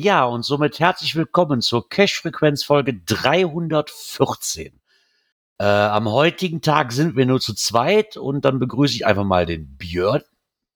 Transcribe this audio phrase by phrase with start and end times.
[0.00, 4.70] Ja, und somit herzlich willkommen zur Cash-Frequenz-Folge 314.
[5.58, 9.44] Äh, am heutigen Tag sind wir nur zu zweit und dann begrüße ich einfach mal
[9.44, 10.22] den Björn.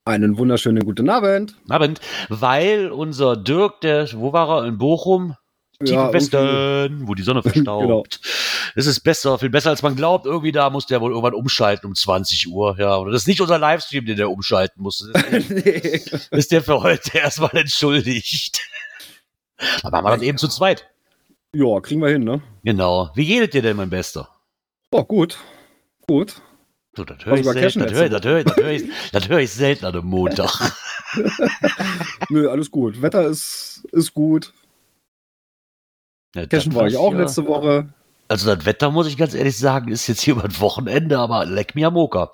[0.04, 1.54] Einen wunderschönen guten Abend.
[1.68, 2.00] Abend,
[2.30, 4.64] weil unser Dirk, der, wo war er?
[4.66, 5.36] In Bochum?
[5.78, 8.20] Tief Ja, im Westen, wo die Sonne verstaubt.
[8.22, 8.72] Genau.
[8.74, 10.26] Es ist besser, viel besser als man glaubt.
[10.26, 12.74] Irgendwie da muss der wohl irgendwann umschalten um 20 Uhr.
[12.76, 14.84] Ja, und das ist nicht unser Livestream, den der umschalten.
[14.84, 16.02] Deswegen nee.
[16.32, 18.62] ist der für heute erstmal entschuldigt.
[19.82, 20.88] Aber machen wir das eben zu zweit.
[21.54, 22.42] Ja, kriegen wir hin, ne?
[22.64, 23.10] Genau.
[23.14, 24.28] Wie geht dir denn, mein Bester?
[24.90, 25.38] Oh, gut.
[26.06, 26.40] Gut.
[26.94, 29.50] Du, das höre ich, selten, das hör, das hör, das hör ich, das hör ich
[29.50, 30.72] selten an einem Montag.
[32.28, 33.00] Nö, alles gut.
[33.00, 34.52] Wetter ist, ist gut.
[36.34, 37.20] Ja, Cashen war ich auch ja.
[37.20, 37.92] letzte Woche.
[38.28, 41.44] Also das Wetter, muss ich ganz ehrlich sagen, ist jetzt hier über das Wochenende, aber
[41.44, 42.32] leck mir am Moker.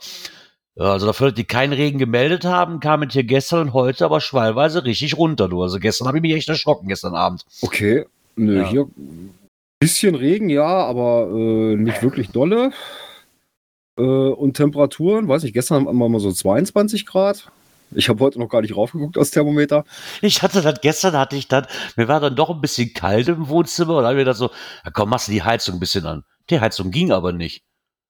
[0.78, 4.84] Also dafür, die keinen Regen gemeldet haben, kam es hier gestern und heute aber schwallweise
[4.84, 5.48] richtig runter.
[5.48, 5.62] Du.
[5.62, 7.44] Also gestern habe ich mich echt erschrocken, gestern Abend.
[7.62, 8.06] Okay.
[8.36, 8.68] Nö, Ja.
[8.68, 8.86] hier
[9.80, 12.72] bisschen Regen, ja, aber äh, nicht wirklich dolle.
[13.96, 17.50] Äh, und Temperaturen, weiß ich, gestern haben wir mal so 22 Grad.
[17.92, 19.84] Ich habe heute noch gar nicht raufgeguckt aus Thermometer.
[20.20, 23.48] Ich hatte das gestern, hatte ich dann, mir war dann doch ein bisschen kalt im
[23.48, 24.50] Wohnzimmer und dann habe ich mir gedacht so,
[24.92, 26.24] komm, machst du die Heizung ein bisschen an.
[26.50, 27.62] Die Heizung ging aber nicht.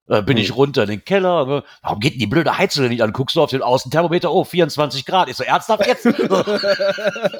[0.09, 0.43] Äh, bin Hm.
[0.43, 1.47] ich runter in den Keller.
[1.49, 3.13] äh, Warum geht denn die blöde Heizung denn nicht an?
[3.13, 5.29] Guckst du auf den Außenthermometer, oh, 24 Grad.
[5.29, 6.07] Ich so, ernsthaft jetzt?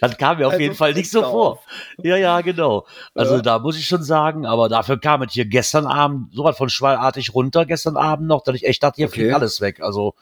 [0.00, 1.50] das kam mir auf jeden Also, Fall nicht so pass vor.
[1.52, 1.58] auf.
[2.02, 2.86] Ja, ja, genau.
[3.14, 3.42] Also Ja.
[3.42, 6.68] da muss ich schon sagen, aber dafür kam es hier gestern Abend so was von
[6.68, 9.20] schwallartig runter, gestern Abend noch, dass ich echt dachte, hier Okay.
[9.22, 9.80] fliegt alles weg.
[9.80, 10.14] Also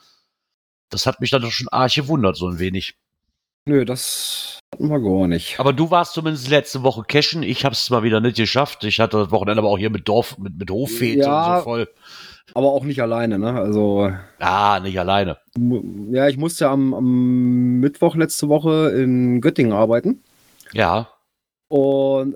[0.89, 2.95] das hat mich dann doch schon arg gewundert, so ein wenig.
[3.67, 5.59] Nö, das hatten wir gar nicht.
[5.59, 7.43] Aber du warst zumindest letzte Woche cashen.
[7.43, 8.83] Ich habe es mal wieder nicht geschafft.
[8.83, 11.51] Ich hatte das Wochenende aber auch hier mit Dorf, mit, mit Hoffete Ja.
[11.53, 11.89] und so voll.
[12.53, 13.53] Aber auch nicht alleine, ne?
[13.53, 15.37] Also, Ah, nicht alleine.
[16.11, 20.21] ja, ich musste am, am Mittwoch letzte Woche in Göttingen arbeiten.
[20.73, 21.09] Ja,
[21.69, 22.35] Und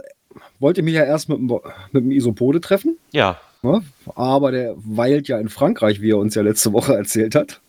[0.60, 1.48] wollte mich ja erst mit, dem-
[1.92, 2.98] mit dem Isopode treffen.
[3.12, 3.40] ja.
[3.64, 3.82] Ne?
[4.16, 7.62] Aber der weilt ja in Frankreich, wie er uns ja letzte Woche erzählt hat.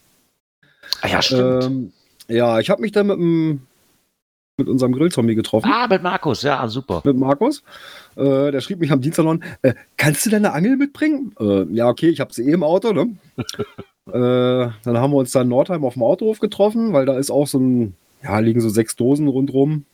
[1.00, 1.65] Ah, ja, stimmt.
[1.65, 1.93] Ähm,
[2.28, 3.60] ja, ich habe mich dann mit,
[4.59, 7.03] mit unserem Grillzombie getroffen, ah, mit Markus, ja, super.
[7.04, 7.62] mit Markus.
[8.16, 11.34] Äh, der schrieb mich am Dienstag noch, äh, kannst du deine Angel mitbringen?
[11.38, 12.92] Äh, ja, okay, ich habe sie eh im Auto.
[12.92, 13.16] Ne?
[14.06, 17.31] äh, dann haben wir uns dann in Nordheim auf dem Autohof getroffen, weil da ist
[17.31, 19.84] auch so ein, ja, liegen so sechs Dosen rundrum.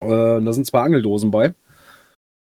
[0.00, 1.54] Äh, da sind zwei Angeldosen bei.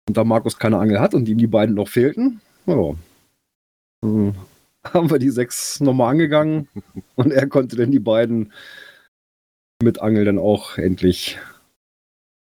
[0.08, 2.94] Und da Markus keine Angel hat und ihm die beiden noch fehlten, ja,
[4.04, 4.36] hm,
[4.94, 6.68] haben wir die sechs nochmal angegangen
[7.16, 8.52] und er konnte dann die beiden
[9.84, 11.38] mit Angel dann auch endlich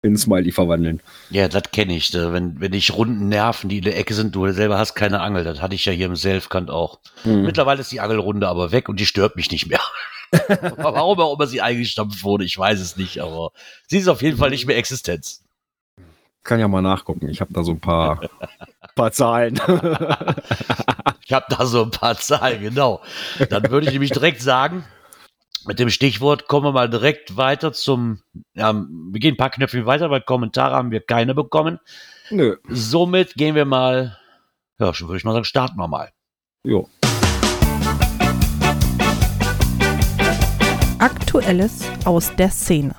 [0.01, 1.01] in Smiley verwandeln.
[1.29, 2.13] Ja, das kenne ich.
[2.13, 5.19] äh, Wenn, wenn ich runden Nerven, die in der Ecke sind, du selber hast keine
[5.21, 5.43] Angel.
[5.43, 6.99] Das hatte ich ja hier im Selfkant auch.
[7.23, 7.43] Hm.
[7.43, 9.81] Mittlerweile ist die Angelrunde aber weg und die stört mich nicht mehr.
[10.77, 13.51] Warum auch immer sie eingestampft wurde, ich weiß es nicht, aber
[13.87, 15.43] sie ist auf jeden Fall nicht mehr Existenz.
[16.43, 17.27] Kann ja mal nachgucken.
[17.27, 18.21] Ich habe da so ein paar,
[18.95, 19.55] paar Zahlen.
[21.25, 23.01] Ich habe da so ein paar Zahlen, genau.
[23.49, 24.85] Dann würde ich nämlich direkt sagen,
[25.65, 28.21] mit dem Stichwort kommen wir mal direkt weiter zum,
[28.53, 31.79] ja, wir gehen ein paar Knöpfe weiter, weil Kommentare haben wir keine bekommen.
[32.29, 32.57] Nö.
[32.67, 34.17] Somit gehen wir mal,
[34.79, 36.11] ja, schon würde ich mal sagen, starten wir mal.
[36.63, 36.89] Jo.
[40.99, 42.95] Aktuelles aus der Szene.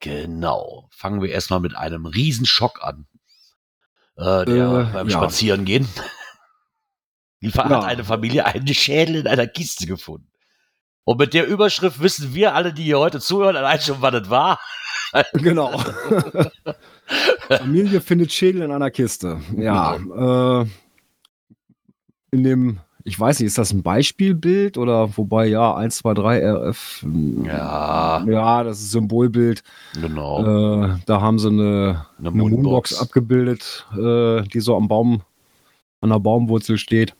[0.00, 0.88] Genau.
[0.90, 3.06] Fangen wir erstmal mit einem Riesenschock an.
[4.16, 5.18] Äh, der Äh, beim ja.
[5.18, 5.88] Spazieren gehen.
[7.42, 7.64] Die Ja.
[7.68, 10.30] hat eine Familie einen Schädel in einer Kiste gefunden.
[11.06, 14.28] Und mit der Überschrift wissen wir alle, die hier heute zuhören, allein schon, was das
[14.28, 14.58] war.
[15.34, 15.70] Genau.
[17.48, 19.40] Familie findet Schädel in einer Kiste.
[19.56, 19.94] Ja.
[19.94, 20.66] Äh,
[22.32, 26.50] in dem, ich weiß nicht, ist das ein Beispielbild oder wobei ja, 1, 2, 3
[26.52, 27.06] RF.
[27.44, 29.62] Ja, Ja, das ist Symbolbild.
[29.94, 30.84] genau.
[30.84, 35.22] Äh, da haben sie eine, Eine eine Moonbox abgebildet, äh, die so am Baum,
[36.02, 37.14] an der Baumwurzel steht.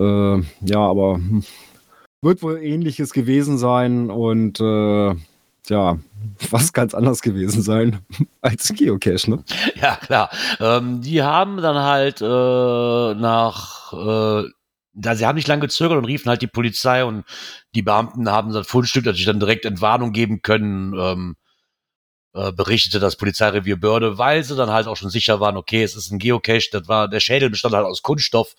[0.00, 1.42] Äh, ja, aber hm,
[2.24, 5.14] wird wohl ähnliches gewesen sein und äh,
[5.68, 5.98] ja,
[6.50, 8.00] was ganz anders gewesen sein
[8.40, 9.44] als Geocache, ne?
[9.80, 10.30] Ja, klar.
[10.60, 14.48] Ähm, die haben dann halt äh, nach äh,
[14.94, 17.24] da, sie haben nicht lange gezögert und riefen halt die Polizei und
[17.74, 21.36] die Beamten haben das Fundstück natürlich dann direkt Entwarnung geben können, ähm,
[22.32, 25.96] äh, berichtete das Polizeirevier Börde, weil sie dann halt auch schon sicher waren, okay, es
[25.96, 28.54] ist ein Geocache, das war, der Schädel bestand halt aus Kunststoff,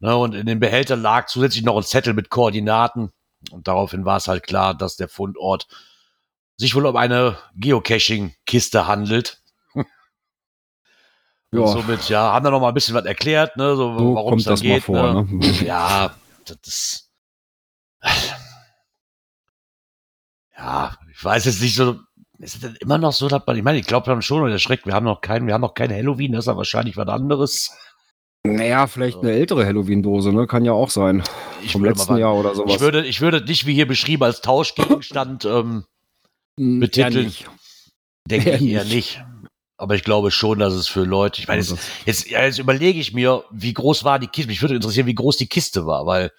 [0.00, 3.12] ne, und in dem Behälter lag zusätzlich noch ein Zettel mit Koordinaten
[3.50, 5.66] und daraufhin war es halt klar, dass der Fundort
[6.56, 9.40] sich wohl um eine Geocaching-Kiste handelt.
[11.52, 11.60] Ja.
[11.60, 14.38] Und somit, ja, haben da noch mal ein bisschen was erklärt, ne, so, So warum
[14.38, 14.82] es mal geht.
[14.82, 15.24] vor, ne?
[15.30, 15.46] ne?
[15.64, 16.12] Ja,
[16.44, 17.08] das.
[20.56, 22.00] Ja, ich weiß jetzt nicht so.
[22.38, 24.50] Ist es denn immer noch so, dass man, ich meine, ich glaube, wir haben schon
[24.50, 26.96] der Schreck, wir haben noch keinen, wir haben noch kein Halloween, das ist ja wahrscheinlich
[26.96, 27.76] was anderes.
[28.46, 30.46] Naja, vielleicht eine ältere Halloween-Dose, ne?
[30.46, 31.22] Kann ja auch sein.
[31.62, 32.74] Ich Vom mal letzten Jahr oder sowas.
[32.74, 35.84] Ich würde, ich würde nicht wie hier beschrieben als Tauschgegenstand, ähm,
[36.58, 37.32] Hm, betiteln.
[38.28, 39.24] denke ich eher nicht.
[39.76, 41.74] Aber ich glaube schon, dass es für Leute, ich meine, Also
[42.04, 44.48] jetzt, jetzt, jetzt überlege ich mir, wie groß war die Kiste.
[44.48, 46.30] Mich würde interessieren, wie groß die Kiste war, weil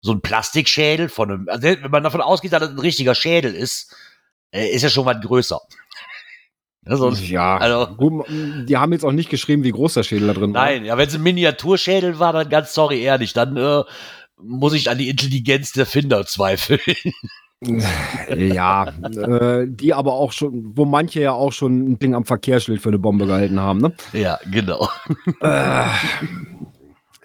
[0.00, 3.54] so ein Plastikschädel von einem, also wenn man davon ausgeht, dass das ein richtiger Schädel
[3.54, 3.96] ist,
[4.52, 5.60] äh, ist ja schon was größer.
[6.84, 10.34] Also, ja, also- gut, die haben jetzt auch nicht geschrieben, wie groß der Schädel da
[10.34, 10.64] drin war.
[10.64, 13.82] nein, ja, wenn es ein Miniaturschädel war, dann ganz sorry, ehrlich, dann äh,
[14.42, 16.80] muss ich an die Intelligenz der Finder zweifeln.
[18.36, 22.82] Ja, äh, die aber auch schon, wo manche ja auch schon ein Ding am Verkehrsschild
[22.82, 23.92] für eine Bombe gehalten haben, ne?
[24.12, 24.88] ja, genau.
[25.40, 25.86] Äh,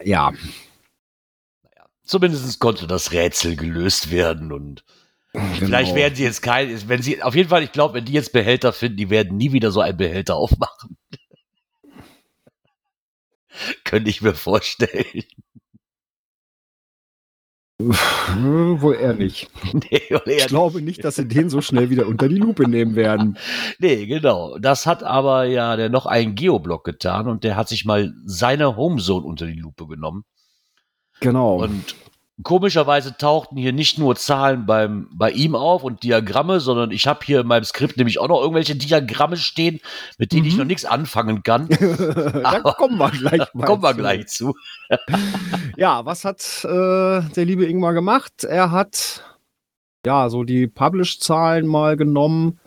[0.05, 0.31] ja,
[2.07, 4.85] Zumindest konnte das Rätsel gelöst werden und
[5.59, 6.03] Vielleicht genau.
[6.03, 8.73] werden sie jetzt kein, wenn sie, auf jeden Fall, ich glaube, wenn die jetzt Behälter
[8.73, 10.97] finden, die werden nie wieder so einen Behälter aufmachen.
[13.83, 15.23] Könnte ich mir vorstellen.
[17.79, 19.49] Hm, wohl eher nicht.
[19.73, 22.67] nee, oder Ich eher- glaube nicht, dass sie den so schnell wieder unter die Lupe
[22.67, 23.37] nehmen werden.
[23.79, 24.57] nee, genau.
[24.57, 28.75] Das hat aber ja der noch einen Geoblock getan und der hat sich mal seine
[28.75, 30.23] Homezone unter die Lupe genommen.
[31.19, 31.61] Genau.
[31.63, 31.95] Und
[32.43, 37.25] komischerweise tauchten hier nicht nur Zahlen beim, bei ihm auf und Diagramme, sondern ich habe
[37.25, 39.79] hier in meinem Skript nämlich auch noch irgendwelche Diagramme stehen,
[40.19, 40.59] mit denen ich Mhm.
[40.59, 41.67] noch nichts anfangen kann.
[41.69, 43.65] da kommen wir gleich mal.
[43.65, 43.97] Kommen wir zu.
[43.97, 44.53] gleich zu.
[45.77, 46.67] Ja, was hat äh,
[47.35, 48.43] der liebe Ingmar gemacht?
[48.43, 49.23] Er hat
[50.05, 52.59] ja so die Publish-Zahlen mal genommen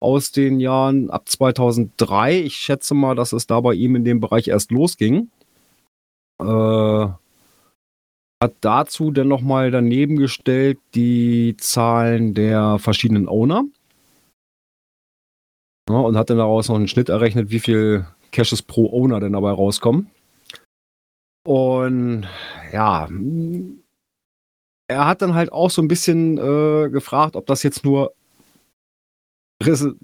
[0.00, 2.40] aus den Jahren ab 2003.
[2.40, 5.30] Ich schätze mal, dass es da bei ihm in dem Bereich erst losging.
[6.40, 7.06] Äh,
[8.42, 13.64] hat dazu dann nochmal daneben gestellt die Zahlen der verschiedenen Owner.
[15.88, 19.34] Ja, und hat dann daraus noch einen Schnitt errechnet, wie viel Caches pro Owner denn
[19.34, 20.10] dabei rauskommen.
[21.44, 22.26] Und
[22.72, 23.08] ja,
[24.88, 28.12] er hat dann halt auch so ein bisschen äh, gefragt, ob das jetzt nur
[29.60, 29.94] präse,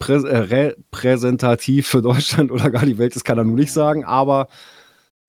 [0.00, 4.04] prä, äh, repräsentativ für Deutschland oder gar die Welt ist, kann er nur nicht sagen.
[4.04, 4.48] Aber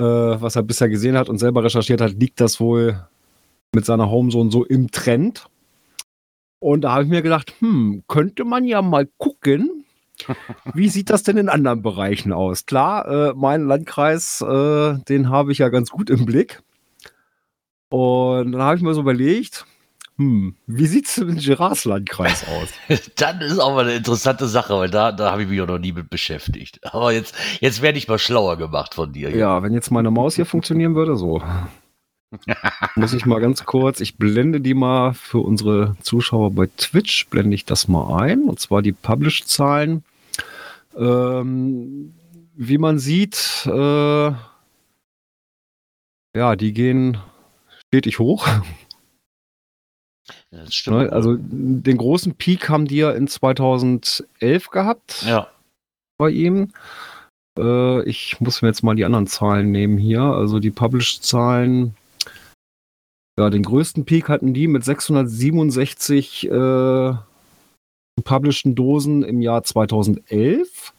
[0.04, 3.06] was er bisher gesehen hat und selber recherchiert hat, liegt das wohl
[3.74, 5.48] mit seiner Homezone so im Trend.
[6.60, 9.86] Und da habe ich mir gedacht, hm, könnte man ja mal gucken,
[10.74, 12.66] wie sieht das denn in anderen Bereichen aus?
[12.66, 16.62] Klar, äh, mein Landkreis, äh, den habe ich ja ganz gut im Blick.
[17.90, 19.66] Und dann habe ich mir so überlegt,
[20.18, 22.70] hm, wie sieht es in Gerards Landkreis aus?
[23.18, 25.80] Dann ist auch mal eine interessante Sache, weil da, da habe ich mich auch noch
[25.80, 26.80] nie mit beschäftigt.
[26.86, 29.36] Aber jetzt, jetzt werde ich mal schlauer gemacht von dir.
[29.36, 31.42] Ja, wenn jetzt meine Maus hier funktionieren würde, so.
[32.96, 37.56] Muss ich mal ganz kurz, ich blende die mal für unsere Zuschauer bei Twitch, blende
[37.56, 40.04] ich das mal ein, und zwar die Publish-Zahlen.
[40.98, 42.14] Ähm,
[42.56, 44.32] wie man sieht, äh,
[46.36, 47.18] ja, die gehen
[47.88, 48.48] stetig hoch.
[50.56, 50.98] Das stimmt.
[50.98, 51.12] Ne?
[51.12, 55.48] Also den großen Peak haben die ja in 2011 gehabt ja.
[56.18, 56.72] bei ihm.
[57.58, 60.22] Äh, ich muss mir jetzt mal die anderen Zahlen nehmen hier.
[60.22, 61.96] Also die Published-Zahlen.
[63.38, 67.14] Ja, den größten Peak hatten die mit 667 äh,
[68.24, 70.94] publisheden Dosen im Jahr 2011.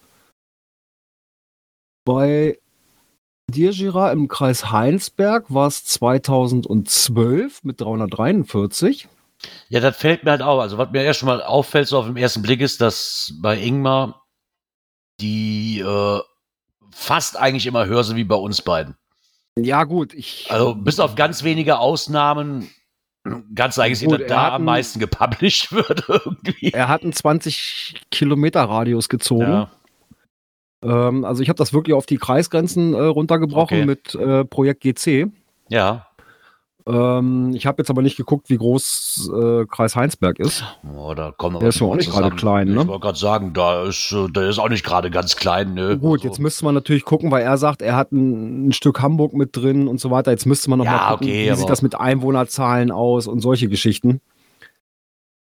[2.04, 2.58] Bei
[3.50, 9.08] dir, Gira, im Kreis Heinsberg war es 2012 mit 343.
[9.69, 10.61] ja, das fällt mir halt auf.
[10.61, 13.59] Also, was mir erst schon mal auffällt, so auf den ersten Blick, ist, dass bei
[13.61, 14.23] Ingmar
[15.21, 16.21] die äh,
[16.90, 18.97] fast eigentlich immer höher sind wie bei uns beiden.
[19.59, 20.47] Ja, gut, ich.
[20.50, 22.69] Also, bis auf ganz wenige Ausnahmen,
[23.55, 26.73] ganz eigentlich Gut, da am meisten gepublished wird irgendwie.
[26.73, 29.52] Er hat einen 20 Kilometer Radius gezogen.
[29.52, 29.71] Ja.
[30.83, 33.87] Ähm, also ich habe das wirklich auf die Kreisgrenzen äh, runtergebrochen Okay.
[33.87, 35.31] mit äh, Projekt GC.
[35.69, 36.07] ja.
[36.88, 40.62] Ähm, ich habe jetzt aber nicht geguckt, wie groß äh, Kreis Heinsberg ist.
[40.97, 42.83] Oh, da kommen Der ist ja auch nicht gerade klein, ne?
[42.83, 45.99] Ich wollte gerade sagen, da ist, äh, der ist auch nicht gerade ganz klein, ne?
[45.99, 49.02] Gut, Also- jetzt müsste man natürlich gucken, weil er sagt, er hat ein, ein Stück
[49.02, 50.31] Hamburg mit drin und so weiter.
[50.31, 53.40] Jetzt müsste man noch Ja, mal gucken, okay, wie sieht das mit Einwohnerzahlen aus und
[53.40, 54.21] solche Geschichten.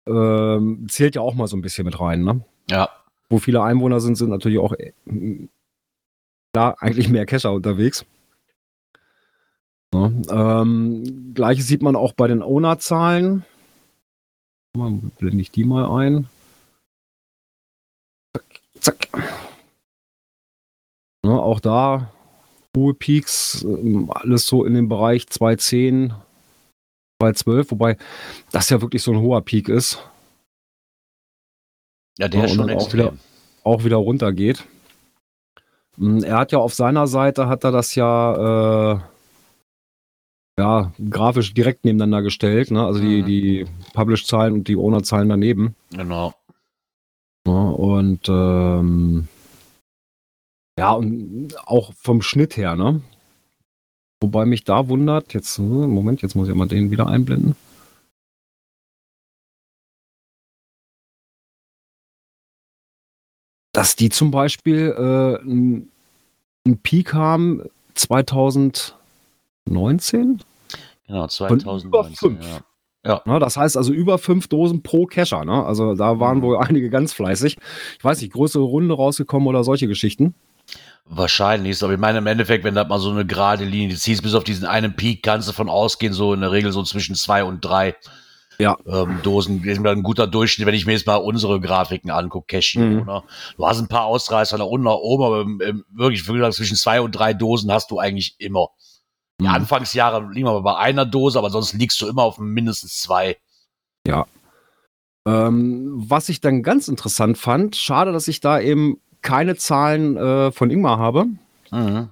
[0.08, 2.40] Ähm, zählt ja auch mal so ein bisschen mit rein, ne?
[2.70, 2.88] Ja,
[3.28, 4.92] Wo viele Einwohner sind, sind natürlich auch äh,
[6.54, 8.06] klar, eigentlich mehr Kescher unterwegs.
[9.94, 10.10] Ja,
[10.62, 13.44] ähm, Gleiches sieht man auch bei den Owner-Zahlen.
[14.76, 16.28] Mal Blende ich die mal ein.
[18.34, 18.44] Zack,
[18.80, 19.08] zack.
[21.24, 22.12] Ja, auch da
[22.76, 26.12] hohe Peaks, ähm, alles so in dem Bereich 210,
[27.22, 27.96] 212, wobei
[28.52, 29.98] das ja wirklich so ein hoher Peak ist,
[32.18, 33.14] ja, der Ja, ist und schon auch wieder-
[33.64, 34.62] auch wieder runtergeht.
[35.96, 39.00] Mm, Er hat ja auf seiner Seite hat er das ja äh,
[40.58, 42.84] ja grafisch direkt nebeneinander gestellt, ne?
[42.84, 43.26] Also die Mhm.
[43.26, 45.74] die Publish-Zahlen und die Owner-Zahlen daneben.
[45.90, 46.34] Genau.
[47.46, 49.28] Ja, und ähm,
[50.78, 53.02] ja, und auch vom Schnitt her, ne?
[54.22, 57.54] Wobei mich da wundert, jetzt, hm, Moment, jetzt muss ich mal den wieder einblenden.
[63.72, 65.90] Dass die zum Beispiel äh, einen
[66.82, 67.62] Peak haben
[69.66, 70.40] 2019.
[71.06, 71.28] Genau, Von
[71.60, 71.88] 2019.
[71.88, 72.62] über fünf.
[73.04, 73.22] Ja.
[73.24, 75.44] Ne, das heißt also über fünf Dosen pro Kescher.
[75.44, 75.64] Ne?
[75.64, 76.42] Also da waren Mhm.
[76.42, 77.56] wohl einige ganz fleißig.
[77.98, 80.34] Ich weiß nicht, größere Runde rausgekommen oder solche Geschichten.
[81.08, 84.24] Wahrscheinlich ist, aber ich meine im Endeffekt, wenn du mal so eine gerade Linie ziehst,
[84.24, 87.14] bis auf diesen einen Peak, kannst du von ausgehen, so in der Regel so zwischen
[87.14, 87.94] zwei und drei
[88.58, 88.76] Ja.
[88.86, 89.62] ähm, Dosen.
[89.62, 93.02] Das ist ein guter Durchschnitt, wenn ich mir jetzt mal unsere Grafiken angucke, Cashy, Mhm.
[93.02, 93.22] oder?
[93.56, 96.40] Du hast ein paar Ausreißer nach unten, nach oben, aber im, im, wirklich, ich würde
[96.40, 98.66] sagen, zwischen zwei und drei Dosen hast du eigentlich immer.
[99.40, 99.50] Die Mhm.
[99.50, 103.36] Anfangsjahre liegen wir bei einer Dose, aber sonst liegst du immer auf mindestens zwei.
[105.26, 110.52] Ähm, was ich dann ganz interessant fand, schade, dass ich da eben keine Zahlen äh,
[110.52, 111.26] von Ingmar habe.
[111.72, 112.10] Mhm.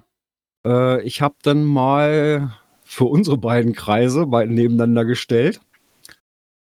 [0.65, 2.53] Äh, ich habe dann mal
[2.83, 5.61] für unsere beiden Kreise beide nebeneinander gestellt.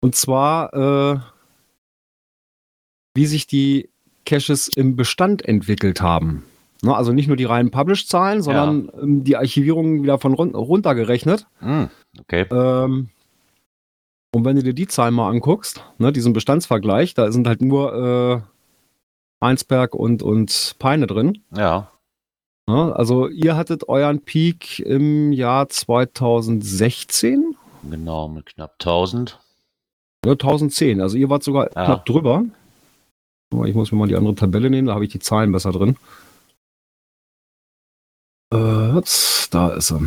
[0.01, 1.21] Und zwar, äh,
[3.15, 3.91] wie sich die
[4.25, 6.45] Caches im Bestand entwickelt haben.
[6.83, 11.47] Ne, also nicht nur die reinen Publish-Zahlen, sondern ähm, die Archivierungen wieder von run runtergerechnet.
[11.61, 11.89] Mhm.
[12.21, 12.47] Okay.
[12.53, 13.09] Ähm,
[14.33, 18.43] und wenn du dir die Zahlen mal anguckst, ne, diesen Bestandsvergleich, da sind halt nur
[19.43, 21.43] äh, Heinsberg und, und Peine drin.
[21.57, 21.91] Ja.
[22.69, 22.95] Ne?
[22.95, 27.57] Also ihr hattet euren Peak im Jahr 2016,
[27.91, 29.39] Genau, mit knapp 1000.
[30.25, 31.01] ne, 1010.
[31.01, 31.87] Also ihr wart sogar Ja.
[31.87, 32.45] knapp drüber.
[33.65, 35.97] Ich muss mir mal die andere Tabelle nehmen, da habe ich die Zahlen besser drin.
[38.53, 39.01] Äh,
[39.51, 40.01] da ist er.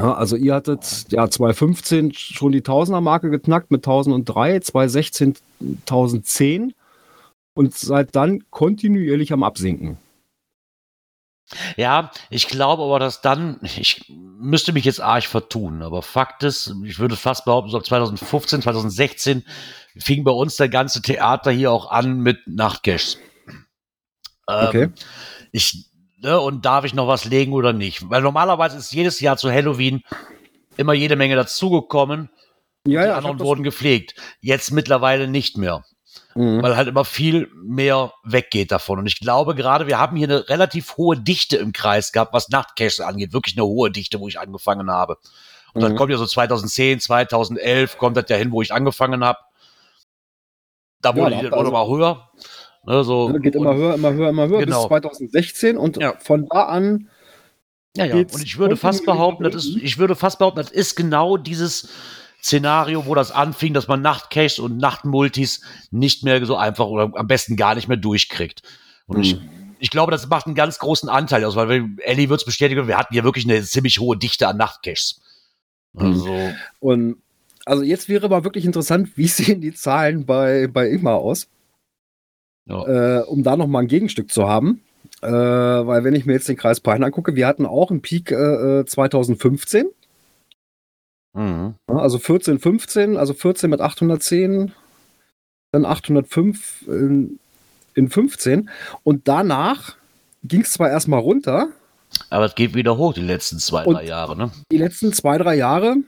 [0.00, 6.74] Ja, also ihr hattet ja 2015 schon die Tausender-Marke geknackt mit 1003, 2016 1010
[7.54, 9.98] und seid dann kontinuierlich am Absinken.
[11.76, 16.72] Ja, ich glaube aber, dass dann, ich müsste mich jetzt arg vertun, aber Fakt ist,
[16.84, 19.44] ich würde fast behaupten, so ab 2015, 2016
[19.98, 23.16] fing bei uns der ganze Theater hier auch an mit Nachtcash.
[24.48, 24.88] Ähm, Okay.
[25.52, 25.89] Ich,
[26.20, 28.08] ne, und darf ich noch was legen oder nicht?
[28.10, 30.02] Weil normalerweise ist jedes Jahr zu Halloween
[30.76, 32.30] immer jede Menge dazugekommen.
[32.86, 34.14] Ja, die hab anderen wurden gepflegt.
[34.40, 35.84] Jetzt mittlerweile nicht mehr
[36.34, 36.62] Mhm.
[36.62, 38.98] weil halt immer viel mehr weggeht davon.
[39.00, 42.48] Und ich glaube gerade, wir haben hier eine relativ hohe Dichte im Kreis gehabt, was
[42.48, 43.32] Nachtcaches angeht.
[43.32, 45.18] Wirklich eine hohe Dichte, wo ich angefangen habe.
[45.72, 45.96] Und dann Mhm.
[45.96, 49.38] kommt ja so 2010, 2011, kommt das ja hin, wo ich angefangen habe.
[51.00, 52.30] Da wurde da die ihr wurde also- mal höher.
[52.84, 54.82] Ne, so, Ja, geht immer und, höher, immer höher, immer höher Genau.
[54.82, 56.14] bis 2016 und Ja.
[56.18, 57.08] von da an
[57.96, 58.16] Ja, ja.
[58.18, 61.88] Und ich würde fast behaupten, das ist, ich würde fast behaupten, das ist genau dieses
[62.40, 67.26] Szenario, wo das anfing, dass man Nachtcaches und Nachtmultis nicht mehr so einfach oder am
[67.26, 68.62] besten gar nicht mehr durchkriegt.
[69.06, 69.36] Und ich,
[69.80, 72.96] ich glaube, das macht einen ganz großen Anteil aus, weil Ellie wird es bestätigen, wir
[72.96, 75.20] hatten ja wirklich eine ziemlich hohe Dichte an Nachtcaches.
[75.96, 77.16] Also, Und
[77.66, 81.48] also jetzt wäre mal wirklich interessant, wie sehen die Zahlen bei, bei Ingmar aus,
[82.70, 83.18] ja.
[83.18, 84.82] äh, um da nochmal ein Gegenstück zu haben.
[85.22, 88.30] Äh, weil wenn ich mir jetzt den Kreis Pein angucke, wir hatten auch einen Peak
[88.32, 89.88] äh, 2015,
[91.32, 91.74] Mhm.
[91.88, 94.72] ja, also 14, 15, also 14 mit 810,
[95.72, 97.38] dann 805 in,
[97.94, 98.68] in 15
[99.04, 99.96] und danach
[100.42, 101.68] ging es zwar erstmal runter,
[102.30, 104.50] Aber es geht wieder hoch, die letzten zwei, drei Jahre, ne?
[104.72, 105.98] die letzten zwei, drei Jahre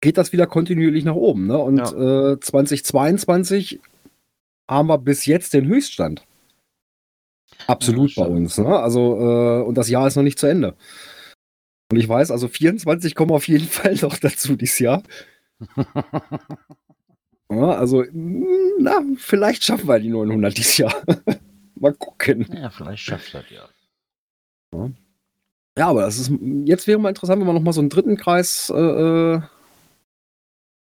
[0.00, 1.48] geht das wieder kontinuierlich nach oben.
[1.48, 1.58] Ne?
[1.58, 3.80] Und äh, 2022
[4.68, 6.24] haben wir bis jetzt den Höchststand.
[7.66, 8.58] Absolut Ja, bei uns.
[8.58, 8.66] Ne?
[8.66, 10.76] Also, äh, und das Jahr ist noch nicht zu Ende.
[11.90, 15.02] Und ich weiß, also 24 kommen auf jeden Fall noch dazu dieses Jahr.
[17.50, 18.44] ja, also, mm,
[18.80, 20.94] na, vielleicht schaffen wir die 900 dieses Jahr.
[21.80, 22.46] Mal gucken.
[22.52, 23.68] Ja, vielleicht schafft das ja.
[25.78, 26.32] Ja, aber das ist,
[26.64, 29.40] jetzt wäre mal interessant, wenn man noch mal so einen dritten Kreis, äh, äh,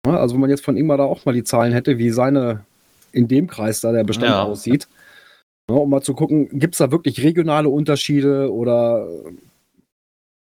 [0.06, 2.64] ja, also wenn man jetzt von Ingmar da auch mal die Zahlen hätte, wie seine,
[3.12, 4.42] in dem Kreis da der Bestand Ja.
[4.44, 4.88] aussieht.
[5.68, 9.06] Ja, um mal zu gucken, gibt es da wirklich regionale Unterschiede oder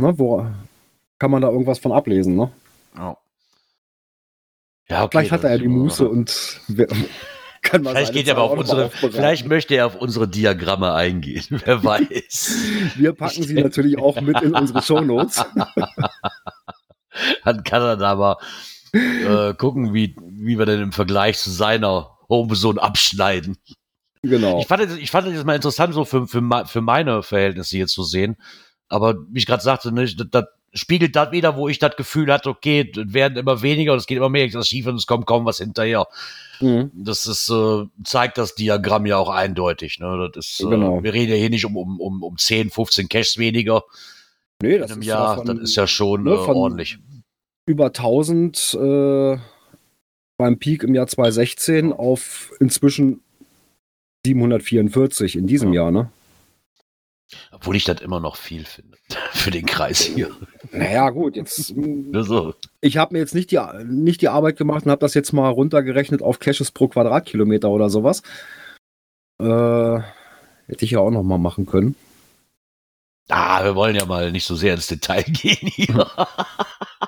[0.00, 0.46] ne, wo
[1.18, 2.50] kann man da irgendwas von ablesen, ne?
[2.96, 3.16] Ja,
[4.88, 5.18] ja okay.
[5.18, 6.60] Vielleicht hat er ja die Muße und
[7.62, 10.92] kann man Vielleicht geht er aber auf mal unsere, vielleicht möchte er auf unsere Diagramme
[10.92, 11.44] eingehen.
[11.64, 12.58] Wer weiß.
[12.96, 15.44] Wir packen sie natürlich auch mit in unsere Shownotes.
[17.44, 18.36] Dann kann er da mal
[18.92, 23.56] äh, gucken, wie, wie wir denn im Vergleich zu seiner Homezone abschneiden.
[24.22, 24.60] genau.
[24.60, 27.86] Ich fand, das, ich fand das mal interessant, so für, für, für meine Verhältnisse hier
[27.86, 28.36] zu sehen.
[28.88, 32.32] Aber wie ich gerade sagte, ne, das, das spiegelt das wieder, wo ich das Gefühl
[32.32, 35.06] hatte, okay, es werden immer weniger und es geht immer mehr das schief und es
[35.06, 36.06] kommt kaum was hinterher.
[36.60, 36.90] Mhm.
[36.94, 39.98] Das ist, äh, zeigt das Diagramm ja auch eindeutig.
[40.00, 40.30] Ne?
[40.34, 41.02] Das ist, äh, Genau.
[41.02, 43.82] Wir reden ja hier nicht um, um, um, um 10, 15 Caches weniger
[44.62, 45.30] Nee, in das einem ist Jahr.
[45.30, 46.98] ja von das ist ja schon ne, äh, ordentlich.
[47.66, 48.78] über 1000
[50.36, 53.22] beim Peak im Jahr 2016 auf inzwischen
[54.26, 55.82] 744 in diesem Ja.
[55.82, 56.10] Jahr, ne?
[57.52, 58.96] Obwohl ich das immer noch viel finde.
[59.32, 60.30] Für den Kreis hier.
[60.72, 61.74] Naja, gut, jetzt.
[61.76, 65.14] mh, Also, Ich habe mir jetzt nicht die, nicht die Arbeit gemacht und habe das
[65.14, 68.22] jetzt mal runtergerechnet auf Caches pro Quadratkilometer oder sowas.
[69.40, 69.98] Äh,
[70.66, 71.96] hätte ich ja auch noch mal machen können.
[73.30, 76.06] ah, wir wollen ja mal nicht so sehr ins Detail gehen hier.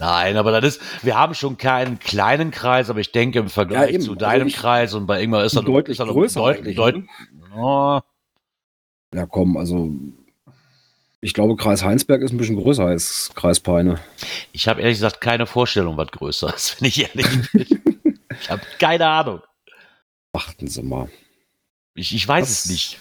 [0.00, 3.92] Nein, aber das ist, wir haben schon keinen kleinen Kreis, aber ich denke im Vergleich
[3.92, 6.40] eben, zu also deinem ich- Kreis und bei Ingmar ist das Deutlich ist das größer
[6.40, 7.06] deut, deut, ne?
[7.56, 8.00] oh,
[9.14, 9.90] Ja, komm, also.
[11.22, 14.00] Ich glaube, Kreis Heinsberg ist ein bisschen größer als Kreis Peine.
[14.52, 17.66] Ich habe ehrlich gesagt keine Vorstellung, was größer ist, wenn ich ehrlich bin.
[18.40, 19.40] ich habe keine Ahnung.
[20.32, 21.10] Warten Sie mal.
[21.94, 23.00] Ich, ich weiß Was es nicht.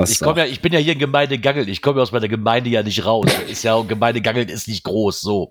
[0.00, 1.68] Was Ich komme ja, ich bin ja hier in Gemeinde Gangelt.
[1.68, 3.26] Ich komme ja aus meiner Gemeinde ja nicht raus.
[3.48, 5.20] Ist ja Gemeinde Gangelt ist nicht groß.
[5.20, 5.50] So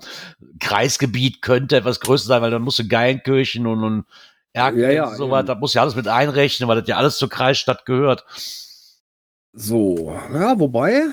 [0.59, 4.05] Kreisgebiet könnte etwas größer sein, weil dann musst du Geilenkirchen und, und
[4.53, 5.53] Erken Ja, ja, und so weiter.
[5.53, 8.25] Da muss ja alles mit einrechnen, weil das ja alles zur Kreisstadt gehört.
[9.53, 11.03] So, ja, wobei.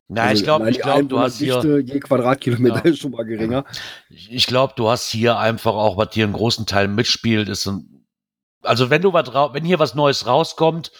[0.09, 1.79] Na, Also ich glaube, ich glaube, du hast hier.
[1.81, 2.91] Je Quadratkilometer Ja.
[2.91, 3.65] ist schon mal geringer.
[4.09, 7.67] Ich, ich glaube, du hast hier einfach auch, was hier einen großen Teil mitspielt, ist
[7.67, 8.05] ein,
[8.61, 10.91] also wenn du was wenn hier was Neues rauskommt,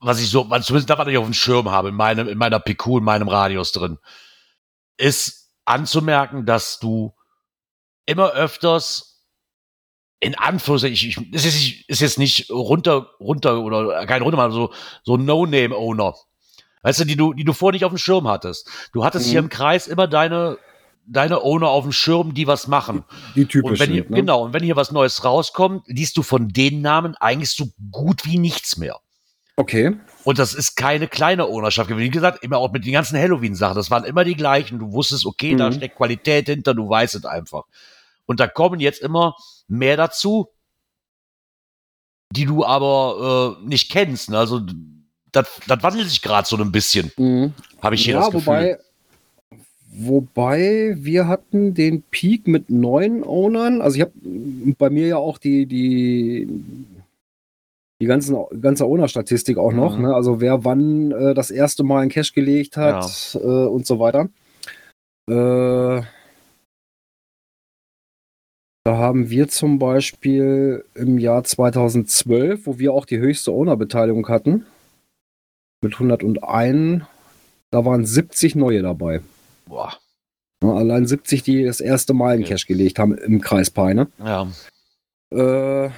[0.00, 2.60] was ich so, zumindest das, was ich auf dem Schirm habe, in meinem, in meiner
[2.60, 3.98] PQ, in meinem Radius drin,
[4.96, 7.12] ist anzumerken, dass du
[8.06, 9.08] immer öfters
[10.20, 14.72] in Anführungszeichen, ich, ich, es ist, ist jetzt nicht runter, runter oder kein runter, so,
[15.04, 16.14] so No-Name-Owner.
[16.82, 18.68] Weißt du, die du, die du vorher nicht auf dem Schirm hattest.
[18.92, 19.30] Du hattest Mhm.
[19.30, 20.58] hier im Kreis immer deine,
[21.06, 23.04] deine Owner auf dem Schirm, die was machen.
[23.34, 23.78] Die Und typischen.
[23.86, 24.16] wenn hier, ne?
[24.16, 28.24] genau, und wenn hier was Neues rauskommt, liest du von den Namen eigentlich so gut
[28.24, 28.98] wie nichts mehr.
[29.56, 29.96] Okay.
[30.22, 31.90] Und das ist keine kleine Ownerschaft.
[31.96, 33.74] Wie gesagt, immer auch mit den ganzen Halloween-Sachen.
[33.74, 34.78] Das waren immer die gleichen.
[34.78, 35.72] Du wusstest, okay, da Mhm.
[35.74, 37.64] steckt Qualität hinter, du weißt es einfach.
[38.26, 39.34] Und da kommen jetzt immer
[39.66, 40.48] mehr dazu,
[42.30, 44.30] die du aber äh, nicht kennst.
[44.30, 44.38] Ne?
[44.38, 44.60] Also
[45.32, 47.52] das, das wandelt sich gerade so ein bisschen, Mhm.
[47.82, 48.46] habe ich hier ja, das Gefühl.
[48.46, 48.78] wobei,
[49.90, 53.80] wobei wir hatten den Peak mit neun Ownern.
[53.80, 54.12] Also ich habe
[54.78, 56.48] bei mir ja auch die, die,
[58.00, 59.96] die ganzen, ganze Owner-Statistik auch noch.
[59.96, 60.04] Mhm.
[60.04, 60.14] Ne?
[60.14, 64.28] Also wer wann äh, das erste Mal in Cash gelegt hat äh, und so weiter.
[65.28, 66.02] Äh,
[68.84, 74.64] da haben wir zum Beispiel im Jahr 2012, wo wir auch die höchste Owner-Beteiligung hatten,
[75.80, 77.02] mit 101,
[77.70, 79.20] da waren 70 neue dabei.
[79.66, 79.92] Boah,
[80.62, 82.44] Ja, allein 70, die das erste Mal in.
[82.44, 84.08] Cash gelegt haben im Kreis Peine.
[84.18, 84.48] ja.
[85.30, 85.90] Äh,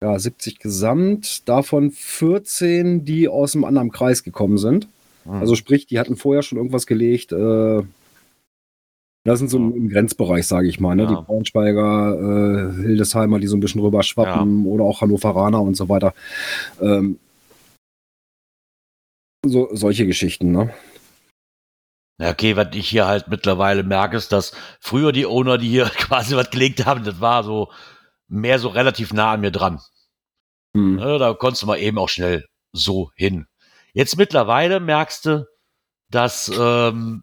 [0.00, 4.88] ja, 70 gesamt, davon 14, die aus einem anderen Kreis gekommen sind.
[5.24, 5.34] Hm.
[5.34, 7.32] Also sprich, die hatten vorher schon irgendwas gelegt.
[7.32, 7.82] Äh,
[9.24, 10.94] das sind so im, im Grenzbereich, sage ich mal.
[10.94, 11.02] Ne?
[11.02, 11.08] Ja.
[11.08, 12.14] Die Braunschweiger,
[12.78, 16.14] äh, Hildesheimer, die so ein bisschen rüber schwappen oder auch Hannoveraner und so weiter.
[16.80, 17.18] Ähm,
[19.44, 20.74] so, solche Geschichten, ne?
[22.20, 25.84] Ja, okay, was ich hier halt mittlerweile merke, ist, dass früher die Owner, die hier
[25.96, 27.70] quasi was gelegt haben, das war so
[28.28, 29.80] mehr so relativ nah an mir dran.
[30.76, 30.96] Hm.
[30.96, 33.46] Ne, da konntest du mal eben auch schnell so hin.
[33.94, 35.46] Jetzt mittlerweile merkst du,
[36.10, 37.22] dass ähm,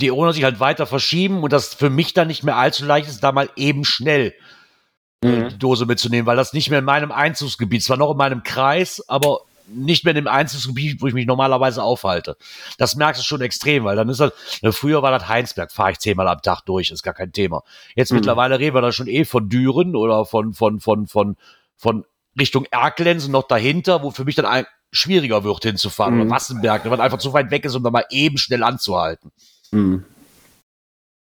[0.00, 3.08] die Owner sich halt weiter verschieben und das für mich dann nicht mehr allzu leicht
[3.08, 5.48] ist, da mal eben schnell äh, Mhm.
[5.50, 9.04] die Dose mitzunehmen, weil das nicht mehr in meinem Einzugsgebiet, zwar noch in meinem Kreis,
[9.08, 9.42] aber
[9.74, 12.36] nicht mehr in dem Einzugsgebiet, wo ich mich normalerweise aufhalte.
[12.78, 14.32] Das merkst du schon extrem, weil dann ist das,
[14.62, 17.62] ne, früher war das Heinsberg, fahre ich zehnmal am Tag durch, ist gar kein Thema.
[17.94, 18.16] Jetzt Mhm.
[18.18, 21.36] mittlerweile reden wir da schon eh von Düren oder von, von, von, von,
[21.76, 22.04] von
[22.38, 26.20] Richtung Erklensen noch dahinter, wo für mich dann ein schwieriger wird hinzufahren, Mhm.
[26.22, 29.32] oder Wassenberg, weil einfach zu weit weg ist, um da mal eben schnell anzuhalten.
[29.70, 30.04] Hm.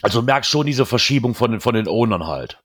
[0.01, 2.59] Also du merkst schon diese Verschiebung von den, von den Ownern halt.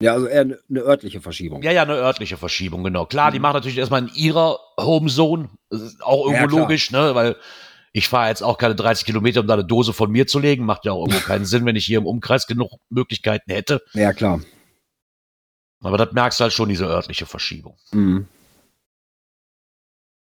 [0.00, 1.62] Ja, also eher eine eine örtliche Verschiebung.
[1.62, 3.06] Ja, ja, eine örtliche Verschiebung, genau.
[3.06, 3.42] Klar, die Mhm.
[3.42, 5.48] machen natürlich erstmal in ihrer Homezone.
[6.02, 7.14] Auch irgendwo Ja, logisch, ne?
[7.16, 7.36] Weil
[7.92, 10.64] ich fahre jetzt auch keine 30 Kilometer, um da eine Dose von mir zu legen.
[10.64, 13.82] Macht ja auch irgendwo keinen Sinn, wenn ich hier im Umkreis genug Möglichkeiten hätte.
[13.92, 14.40] Ja, klar.
[15.80, 17.76] Aber das merkst du halt schon, diese örtliche Verschiebung.
[17.90, 18.26] Hm.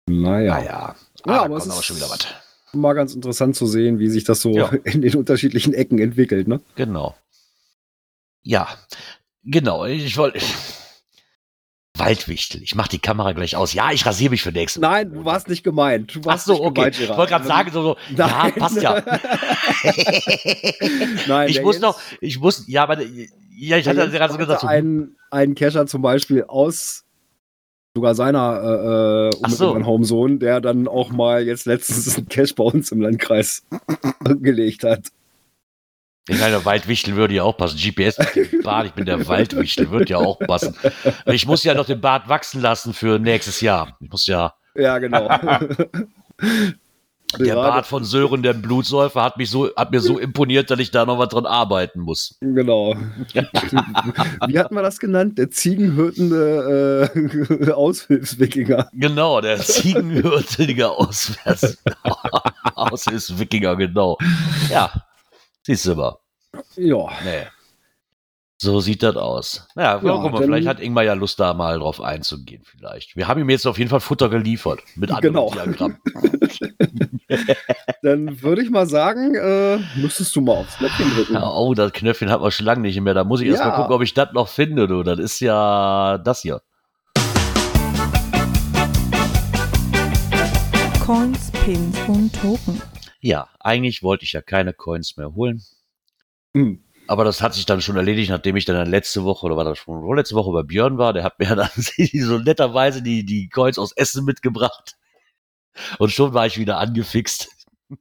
[0.09, 0.55] Naja.
[0.55, 0.65] Naja.
[0.65, 2.27] Ja, Ah, da aber es ist- schon wieder was.
[2.73, 4.67] Mal ganz interessant zu sehen, wie sich das so Ja.
[4.83, 6.61] in den unterschiedlichen Ecken entwickelt, ne?
[6.75, 7.15] Genau.
[8.43, 8.67] Ja,
[9.43, 9.85] genau.
[9.85, 10.39] Ich wollte.
[11.97, 12.63] Waldwichtel.
[12.63, 13.73] Ich mach die Kamera gleich aus.
[13.73, 14.89] Ja, ich rasiere mich für nächste Woche.
[14.89, 16.15] Nein, du warst nicht gemeint.
[16.15, 16.73] Du Ach warst so, nicht okay.
[16.73, 18.95] gemeint, Ich wollte gerade sagen, so, so ja, passt ja.
[21.27, 24.67] Nein, ich muss noch, ich muss, ja, aber, ja, ich hatte gerade so gesagt, so,
[24.67, 27.03] einen, einen Cacher zum Beispiel aus
[27.93, 29.85] sogar seiner äh, äh, Ach so.
[29.85, 33.63] Homezone, der dann auch mal jetzt letztens einen Cache bei uns im Landkreis
[34.23, 35.07] gelegt hat.
[36.27, 37.77] Ich meine, der Waldwichtel würde ja auch passen.
[37.77, 38.17] GPS
[38.63, 40.75] Bart, ich bin der Waldwichtel, würde ja auch passen.
[41.25, 43.97] Ich muss ja noch den Bart wachsen lassen für nächstes Jahr.
[43.99, 45.27] Ich muss ja, Ja, genau.
[47.39, 50.91] der Bart von Sören, der Blutsäufer, hat mich so, hat mir so imponiert, dass ich
[50.91, 52.37] da noch was dran arbeiten muss.
[52.39, 52.95] Genau.
[54.47, 55.39] Wie hat man das genannt?
[55.39, 57.09] Der ziegenhürtende
[57.59, 58.89] äh, Aushilfswikinger.
[58.93, 61.81] Genau, der ziegenhürtige Auswärts,
[62.75, 64.19] Aushilfswikinger, genau.
[64.69, 64.91] Ja,
[65.63, 66.17] siehst du mal.
[66.75, 67.07] Ja.
[67.23, 67.47] Nee.
[68.57, 69.67] So sieht das aus.
[69.73, 73.15] Naja, Ja, guck mal, vielleicht hat Ingmar ja Lust, da mal drauf einzugehen, vielleicht.
[73.15, 74.81] Wir haben ihm jetzt auf jeden Fall Futter geliefert.
[74.95, 75.49] Mit anderen Genau.
[75.51, 75.97] Diagrammen.
[78.03, 81.33] Dann würde ich mal sagen, äh, müsstest du mal aufs Knöpfchen drücken.
[81.33, 83.15] Ja, oh, das Knöpfchen hat man schon lange nicht mehr.
[83.15, 83.69] Da muss ich erst Ja.
[83.69, 85.01] mal gucken, ob ich das noch finde, du.
[85.01, 86.61] Das ist ja das hier.
[91.03, 92.79] Coins, Pins und Token.
[93.21, 95.63] Ja, eigentlich wollte ich ja keine Coins mehr holen.
[96.55, 96.83] Hm.
[97.07, 99.77] Aber das hat sich dann schon erledigt, nachdem ich dann letzte Woche oder war das
[99.79, 101.13] schon vorletzte Woche bei Björn war.
[101.13, 104.95] Der hat mir dann so netterweise die, die Coins aus Essen mitgebracht.
[105.99, 107.49] Und schon war ich wieder angefixt.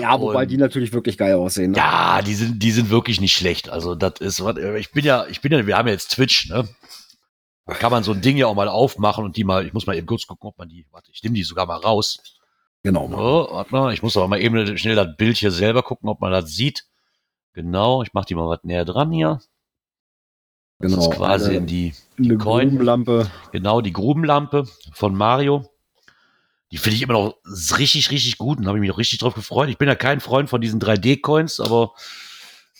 [0.00, 1.72] Ja, wobei Und- die natürlich wirklich geil aussehen.
[1.72, 1.76] Ne?
[1.76, 3.68] Ja, die sind, die sind wirklich nicht schlecht.
[3.68, 6.48] Also das ist, was- ich bin ja, ich bin ja, wir haben ja jetzt Twitch,
[6.48, 6.66] ne?
[7.66, 9.86] Da kann man so ein Ding ja auch mal aufmachen und die mal, ich muss
[9.86, 12.40] mal eben kurz gucken, ob man die, warte, ich nehme die sogar mal raus.
[12.84, 13.08] Genau.
[13.12, 16.20] Oh, warte mal, ich muss aber mal eben schnell das Bild hier selber gucken, ob
[16.20, 16.84] man das sieht.
[17.52, 19.40] Genau, ich mache die mal was näher dran hier.
[20.80, 22.70] Das Genau, ist quasi eine- in die, Eine Coin.
[22.70, 23.30] Grubenlampe.
[23.52, 25.68] genau, die Grubenlampe von Mario.
[26.72, 27.36] Die finde ich immer noch
[27.78, 29.68] richtig, richtig gut und habe ich mich noch richtig drauf gefreut.
[29.68, 31.92] Ich bin ja kein Freund von diesen 3D-Coins, aber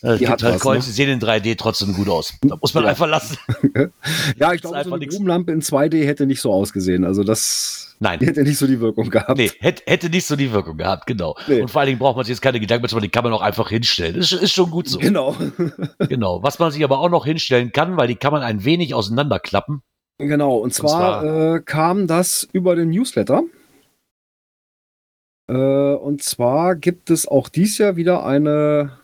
[0.03, 0.91] es Die gibt halt Coins, ne?
[0.91, 2.33] die sehen in 3D trotzdem gut aus.
[2.41, 2.89] Da muss man Ja.
[2.91, 3.37] einfach lassen.
[4.37, 5.07] Ja, ich glaube, so eine.
[5.07, 7.05] Grubenlampe in 2D hätte nicht so ausgesehen.
[7.05, 8.19] Also das Nein.
[8.19, 9.37] hätte nicht so die Wirkung gehabt.
[9.37, 11.35] Nee, hätte, hätte nicht so die Wirkung gehabt, genau.
[11.47, 11.61] Nee.
[11.61, 13.23] Und vor allen Dingen braucht man sich jetzt keine Gedanken mehr zu machen, die kann
[13.23, 14.15] man auch einfach hinstellen.
[14.17, 14.99] Ist, ist schon gut so.
[14.99, 15.35] Genau.
[16.09, 16.43] Genau.
[16.43, 19.81] Was man sich aber auch noch hinstellen kann, weil die kann man ein wenig auseinanderklappen.
[20.19, 23.43] Genau, und zwar, zwar- äh, kam das über den Newsletter.
[25.49, 25.53] Äh,
[25.95, 28.97] und zwar gibt es auch dies Jahr wieder eine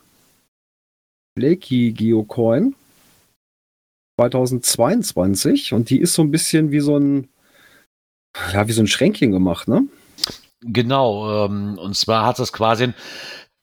[1.40, 2.76] Flaky Geocoin
[4.20, 7.30] 2022 und die ist so ein bisschen wie so ein
[8.54, 9.88] ja, wie so ein Schränkchen gemacht, ne?
[10.62, 11.46] Genau.
[11.46, 12.94] Ähm, und zwar hat das quasi,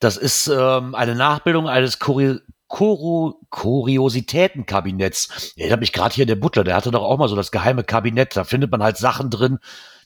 [0.01, 5.53] das ist ähm, eine Nachbildung eines Kuri Kuro Kuriositätenkabinetts.
[5.57, 7.85] Ich habe mich gerade hier der Butler, der hatte doch auch mal so das geheime
[7.85, 8.37] Kabinett.
[8.37, 9.59] Da findet man halt Sachen drin,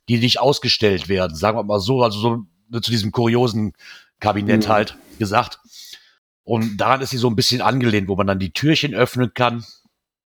[0.08, 1.36] die nicht ausgestellt werden.
[1.36, 3.72] Sagen wir mal so, also so zu diesem kuriosen
[4.18, 4.72] Kabinett Mhm.
[4.72, 5.60] halt gesagt.
[6.44, 9.64] Und daran ist sie so ein bisschen angelehnt, wo man dann die Türchen öffnen kann.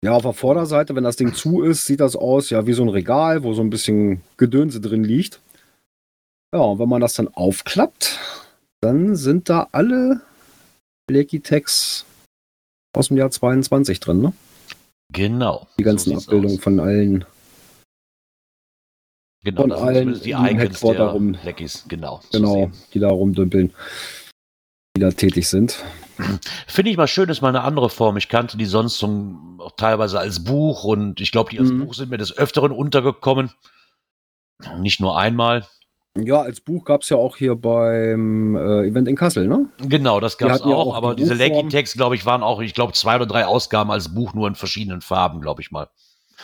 [0.03, 2.83] Ja, auf der Vorderseite, wenn das Ding zu ist, sieht das aus, ja, wie so
[2.83, 5.41] ein Regal, wo so ein bisschen Gedönse drin liegt.
[6.55, 8.19] Ja, und wenn man das dann aufklappt,
[8.81, 10.23] dann sind da alle
[11.11, 12.07] Lekitex
[12.93, 14.33] aus dem Jahr 22 drin, ne?
[15.13, 15.67] Genau.
[15.79, 16.63] Die ganzen so Abbildungen aus.
[16.63, 17.25] von allen.
[19.43, 21.37] Genau, von allen die Icons der rum.
[21.45, 21.85] Leckies.
[21.89, 22.21] Genau.
[22.33, 23.73] Genau, die da rumdümpeln,
[24.97, 25.85] die da tätig sind.
[26.67, 28.17] Finde ich mal schön, ist mal eine andere Form.
[28.17, 31.87] Ich kannte die sonst zum, auch teilweise als Buch und ich glaube, die als Mhm.
[31.87, 33.51] Buch sind mir des Öfteren untergekommen.
[34.79, 35.67] Nicht nur einmal.
[36.19, 39.69] Ja, als Buch gab es ja auch hier beim äh, Event in Kassel, ne?
[39.79, 41.55] Genau, das gab es hatten ja auch, auch aber die diese Buchform.
[41.57, 44.57] Leggy-Text, glaube ich, waren auch, ich glaube, zwei oder drei Ausgaben als Buch, nur in
[44.57, 45.89] verschiedenen Farben, glaube ich mal.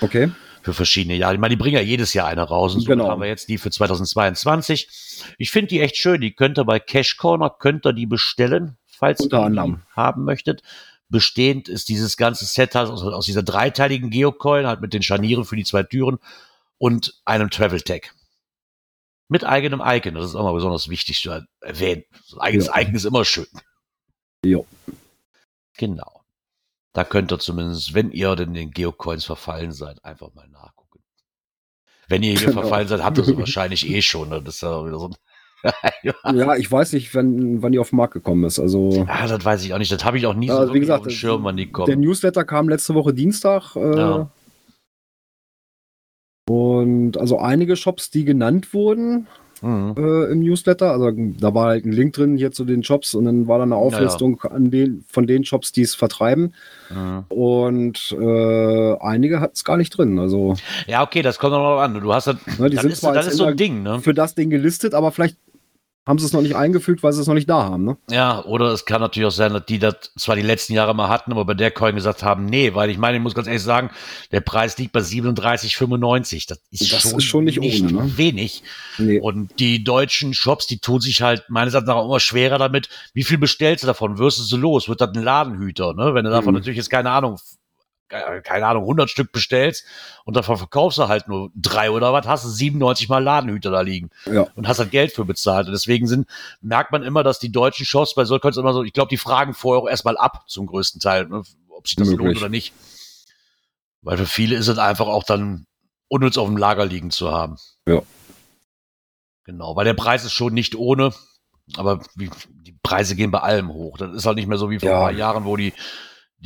[0.01, 0.31] Okay.
[0.67, 1.35] Für verschiedene Jahre.
[1.35, 3.09] Ich meine, die bringen ja jedes Jahr eine raus und so Genau.
[3.09, 4.89] haben wir jetzt die für 2022.
[5.39, 6.21] Ich finde die echt schön.
[6.21, 10.65] Die könnt ihr bei Cash Corner, könnt ihr die bestellen, falls ihr die haben möchtet.
[11.09, 15.45] Bestehend ist dieses ganze Set halt aus, aus dieser dreiteiligen Geocoin, halt mit den Scharnieren
[15.45, 16.19] für die zwei Türen
[16.79, 18.13] und einem Travel Tag.
[19.29, 20.15] Mit eigenem Icon.
[20.17, 22.03] Das ist auch mal besonders wichtig zu erwähnen.
[22.25, 22.81] So ein eigenes Ja.
[22.81, 23.47] Icon ist immer schön.
[24.45, 24.67] Jo.
[25.77, 26.16] Genau.
[26.97, 31.01] Da könnt ihr zumindest, wenn ihr denn den Geocoins verfallen seid, einfach mal nachgucken.
[32.09, 32.63] Wenn ihr hier Genau.
[32.63, 34.31] verfallen seid, habt ihr sie wahrscheinlich eh schon.
[34.31, 34.41] Ne?
[34.43, 35.11] Das ist ja wieder so
[36.33, 38.59] Ja, ich weiß nicht, wann, wann die auf den Markt gekommen ist.
[38.59, 39.93] Also, Ah, das weiß ich auch nicht.
[39.93, 41.73] Das habe ich auch nie so Also, wie gesagt, auf dem Schirm, wann die der
[41.73, 42.01] kommen.
[42.01, 43.77] Newsletter kam letzte Woche Dienstag.
[43.77, 44.31] Äh, Ja.
[46.49, 49.27] Und also einige Shops, die genannt wurden
[49.63, 49.95] Mhm.
[49.97, 53.25] äh, im Newsletter, also da war halt ein Link drin hier zu den Shops und
[53.25, 56.55] dann war da eine Auflistung an den, von den Shops, die es vertreiben.
[56.91, 57.25] Mhm.
[57.29, 60.19] Und äh, einige hatten es gar nicht drin.
[60.19, 60.55] Also
[60.87, 62.01] Ja, okay, das kommt noch an.
[62.01, 64.01] Du hast das, ne, die sind ist, zwar das ist so ein Ding, ne?
[64.01, 65.37] für das Ding gelistet, aber vielleicht
[66.07, 67.85] haben sie es noch nicht eingefügt, weil sie es noch nicht da haben.
[67.85, 67.97] Ne?
[68.11, 71.09] Ja, oder es kann natürlich auch sein, dass die das zwar die letzten Jahre mal
[71.09, 73.63] hatten, aber bei der Coin gesagt haben, nee, weil ich meine, ich muss ganz ehrlich
[73.63, 73.91] sagen,
[74.31, 76.47] der Preis liegt bei 37,95.
[76.49, 78.17] Das ist, Das schon, ist schon nicht ohne, ne?
[78.17, 78.63] wenig.
[78.99, 79.19] Nee.
[79.21, 82.89] Und die deutschen Shops, die tun sich halt meines Erachtens nach auch immer schwerer damit.
[83.13, 84.19] Wie viel bestellst du davon?
[84.19, 84.89] Wirst du sie los?
[84.89, 85.95] Wird das ein Ladenhüter?
[85.95, 86.15] Ne?
[86.15, 86.61] Wenn du davon Mhm.
[86.61, 87.39] natürlich jetzt keine Ahnung,
[88.09, 89.85] keine Ahnung, 100 Stück bestellst
[90.25, 93.81] und davon verkaufst du halt nur drei oder was, hast du 97 mal Ladenhüter da
[93.81, 94.47] liegen Ja.
[94.55, 95.67] und hast halt Geld für bezahlt.
[95.67, 96.29] Und deswegen sind,
[96.61, 99.55] merkt man immer, dass die deutschen Shops bei so immer so, ich glaube, die fragen
[99.55, 101.43] vorher auch erstmal ab zum größten Teil, ne?
[101.69, 102.27] ob sich das Möglich.
[102.27, 102.73] lohnt oder nicht.
[104.03, 105.67] Weil für viele ist es einfach auch dann
[106.09, 107.57] unnütz auf dem Lager liegen zu haben.
[107.89, 108.03] Ja.
[109.45, 111.13] Genau, weil der Preis ist schon nicht ohne,
[111.77, 113.99] aber wie, die Preise gehen bei allem hoch.
[113.99, 114.97] Das ist halt nicht mehr so wie vor Ja.
[114.99, 115.73] ein paar Jahren, wo die,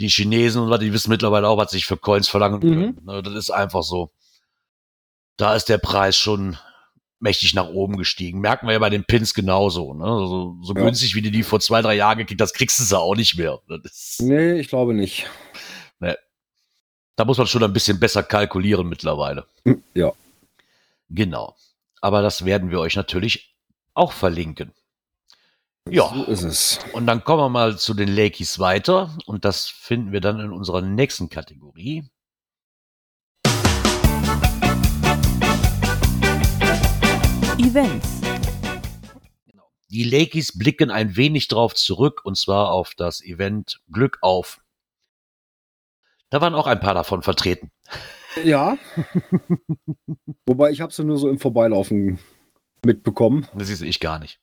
[0.00, 2.60] die Chinesen und was, die wissen mittlerweile auch, was sich für Coins verlangen Mhm.
[2.62, 3.00] können.
[3.04, 4.10] Ne, Das ist einfach so.
[5.36, 6.56] Da ist der Preis schon
[7.18, 8.40] mächtig nach oben gestiegen.
[8.40, 9.92] Merken wir ja bei den Pins genauso.
[9.94, 10.04] Ne?
[10.04, 10.82] So, so Ja.
[10.84, 13.36] günstig, wie du die vor zwei, drei Jahren gekriegt hast, kriegst du sie auch nicht
[13.36, 13.60] mehr.
[13.68, 15.26] Das Nee, ich glaube nicht.
[17.16, 19.44] da muss man schon ein bisschen besser kalkulieren mittlerweile.
[19.64, 20.12] Hm, Ja.
[21.10, 21.54] Genau.
[22.00, 23.54] Aber das werden wir euch natürlich
[23.92, 24.72] auch verlinken.
[25.88, 26.12] Ja.
[26.14, 26.78] So ist es.
[26.92, 29.16] Und dann kommen wir mal zu den Lakeys weiter.
[29.26, 32.04] Und das finden wir dann in unserer nächsten Kategorie.
[37.58, 38.20] Events.
[39.90, 44.60] Die Lakeys blicken ein wenig drauf zurück, und zwar auf das Event Glück auf.
[46.30, 47.72] Da waren auch ein paar davon vertreten.
[48.44, 48.78] Ja.
[50.46, 52.20] Wobei ich habe sie nur so im Vorbeilaufen
[52.84, 53.48] mitbekommen.
[53.54, 54.40] Das ist ich gar nicht.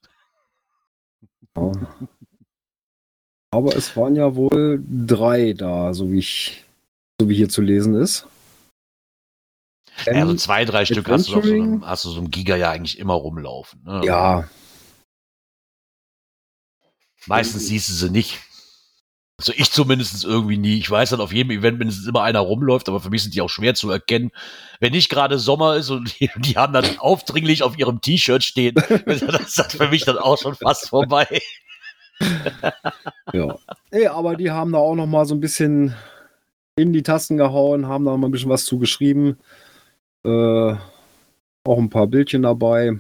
[1.58, 1.72] Ja.
[3.52, 6.66] Aber es waren ja wohl drei da, so wie ich,
[7.20, 8.28] so wie hier zu lesen ist.
[10.06, 12.70] Ja, also zwei, drei Stück hast du, so einem, hast du so einem Giga ja
[12.70, 13.82] eigentlich immer rumlaufen.
[13.84, 14.02] Ne?
[14.04, 14.48] ja,
[17.28, 18.40] Meistens siehst du sie nicht.
[19.40, 20.80] Also ich zumindest irgendwie nie.
[20.80, 23.42] Ich weiß dann auf jedem Event mindestens immer einer rumläuft, aber für mich sind die
[23.42, 24.32] auch schwer zu erkennen.
[24.80, 28.76] Wenn nicht gerade Sommer ist und die, die haben dann aufdringlich auf ihrem T-Shirt stehen,
[29.06, 31.28] das ist für mich dann auch schon fast vorbei.
[33.32, 33.56] ja.
[33.92, 35.94] Ey, aber die haben da auch noch mal so ein bisschen
[36.76, 39.38] in die Tasten gehauen, haben da mal ein bisschen was zugeschrieben.
[40.24, 40.76] Äh,
[41.64, 42.98] auch ein paar Bildchen dabei.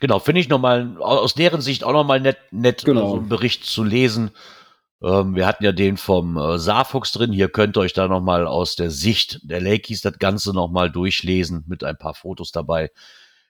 [0.00, 3.10] Genau, finde ich nochmal, aus deren Sicht auch nochmal nett, nett Genau.
[3.10, 4.30] so einen Bericht zu lesen.
[5.02, 7.32] Ähm, wir hatten ja den vom äh, Saarfuchs drin.
[7.32, 11.64] Hier könnt ihr euch da nochmal aus der Sicht der Lakeys das Ganze nochmal durchlesen
[11.66, 12.90] mit ein paar Fotos dabei,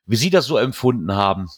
[0.07, 1.49] wie sie das so empfunden haben.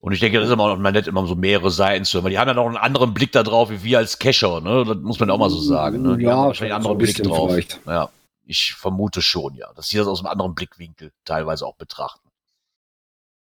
[0.00, 2.30] Und ich denke, das ist immer noch mal nett, immer so mehrere Seiten zu weil
[2.30, 4.84] die haben ja noch einen anderen Blick da drauf, wie wir als Cacher, ne?
[4.86, 6.16] Das muss man ja auch mal so sagen, ne?
[6.16, 7.50] Die Ja, haben wahrscheinlich einen so ein anderen Blick drauf.
[7.50, 7.80] vielleicht.
[7.86, 8.08] Ja,
[8.46, 12.27] ich vermute schon, ja, dass sie das aus einem anderen Blickwinkel teilweise auch betrachten.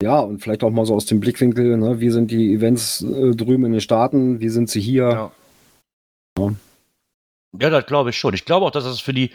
[0.02, 2.00] Ja, und vielleicht auch mal so aus dem Blickwinkel, ne?
[2.00, 5.04] wie sind die Events äh, drüben in den Staaten, wie sind sie hier?
[5.04, 5.32] Ja.
[6.40, 6.54] Ja.
[7.60, 8.34] Ja, das glaube ich schon.
[8.34, 9.32] Ich glaube auch, dass das für die,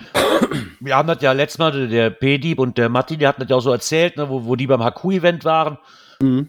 [0.81, 3.57] wir haben das ja letztes Mal, der P-Dieb und der Matti, die hatten das ja
[3.57, 5.77] auch so erzählt, ne, wo, wo die beim Haku-Event waren.
[6.21, 6.49] Mhm.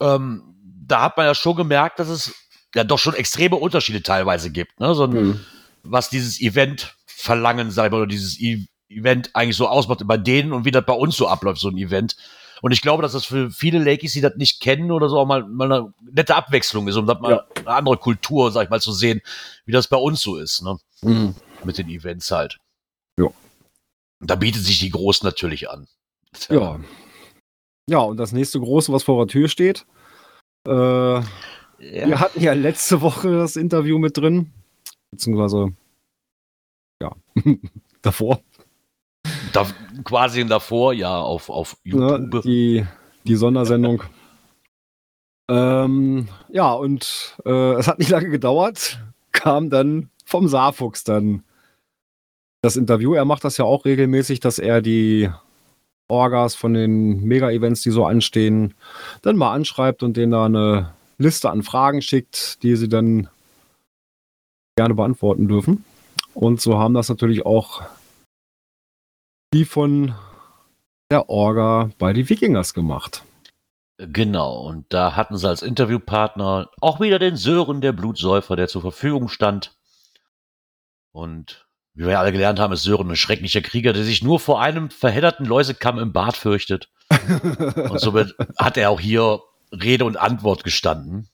[0.00, 0.42] Ähm,
[0.86, 2.34] da hat man ja schon gemerkt, dass es
[2.74, 4.94] ja doch schon extreme Unterschiede teilweise gibt, ne?
[4.94, 5.40] So Mhm.
[5.82, 10.64] was dieses Event verlangen sei oder dieses e Event eigentlich so ausmacht bei denen und
[10.66, 12.16] wie das bei uns so abläuft, so ein Event.
[12.62, 15.26] Und ich glaube, dass das für viele Lakeys, die das nicht kennen oder so, auch
[15.26, 17.44] mal, mal eine nette Abwechslung ist, um das mal Ja.
[17.56, 19.20] eine andere Kultur, sag ich mal, zu sehen,
[19.66, 20.78] wie das bei uns so ist, ne?
[21.02, 21.34] Mhm.
[21.64, 22.58] Mit den Events halt.
[23.18, 23.28] Ja.
[24.20, 25.86] Da bietet sich die Großen natürlich an.
[26.48, 26.80] Ja.
[27.88, 29.86] Ja, und das nächste große, was vor der Tür steht.
[30.66, 31.22] Äh, Ja.
[31.78, 34.50] Wir hatten ja letzte Woche das Interview mit drin.
[35.10, 35.74] Beziehungsweise,
[37.02, 37.14] ja,
[38.02, 38.40] davor.
[39.56, 39.66] Da,
[40.04, 42.42] quasi davor, ja, auf, auf YouTube.
[42.42, 42.84] die,
[43.24, 44.02] die Sondersendung.
[45.50, 49.00] ähm, ja, und äh, es hat nicht lange gedauert,
[49.32, 51.42] kam dann vom Saarfuchs dann
[52.60, 53.14] das Interview.
[53.14, 55.30] Er macht das ja auch regelmäßig, dass er die
[56.08, 58.74] Orgas von den Mega-Events, die so anstehen,
[59.22, 63.28] dann mal anschreibt und denen da eine Liste an Fragen schickt, die sie dann
[64.76, 65.84] gerne beantworten dürfen.
[66.34, 67.82] Und so haben das natürlich auch
[69.56, 70.14] die von
[71.10, 73.24] der Orga bei die Wikingers gemacht.
[73.96, 78.82] Genau, und da hatten sie als Interviewpartner auch wieder den Sören, der Blutsäufer, der zur
[78.82, 79.74] Verfügung stand.
[81.12, 84.38] Und wie wir ja alle gelernt haben, ist Sören ein schrecklicher Krieger, der sich nur
[84.40, 86.90] vor einem verhedderten Läusekamm im Bart fürchtet.
[87.88, 89.40] Und somit hat er auch hier
[89.72, 91.28] Rede und Antwort gestanden.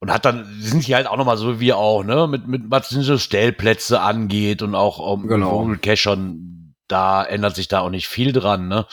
[0.00, 2.88] Und hat dann, sind hier halt auch nochmal so wie auch, ne, mit, mit was
[2.88, 5.50] so Stellplätze angeht und auch um Genau.
[5.50, 8.86] Vogelcachern, da ändert sich da auch nicht viel dran, ne.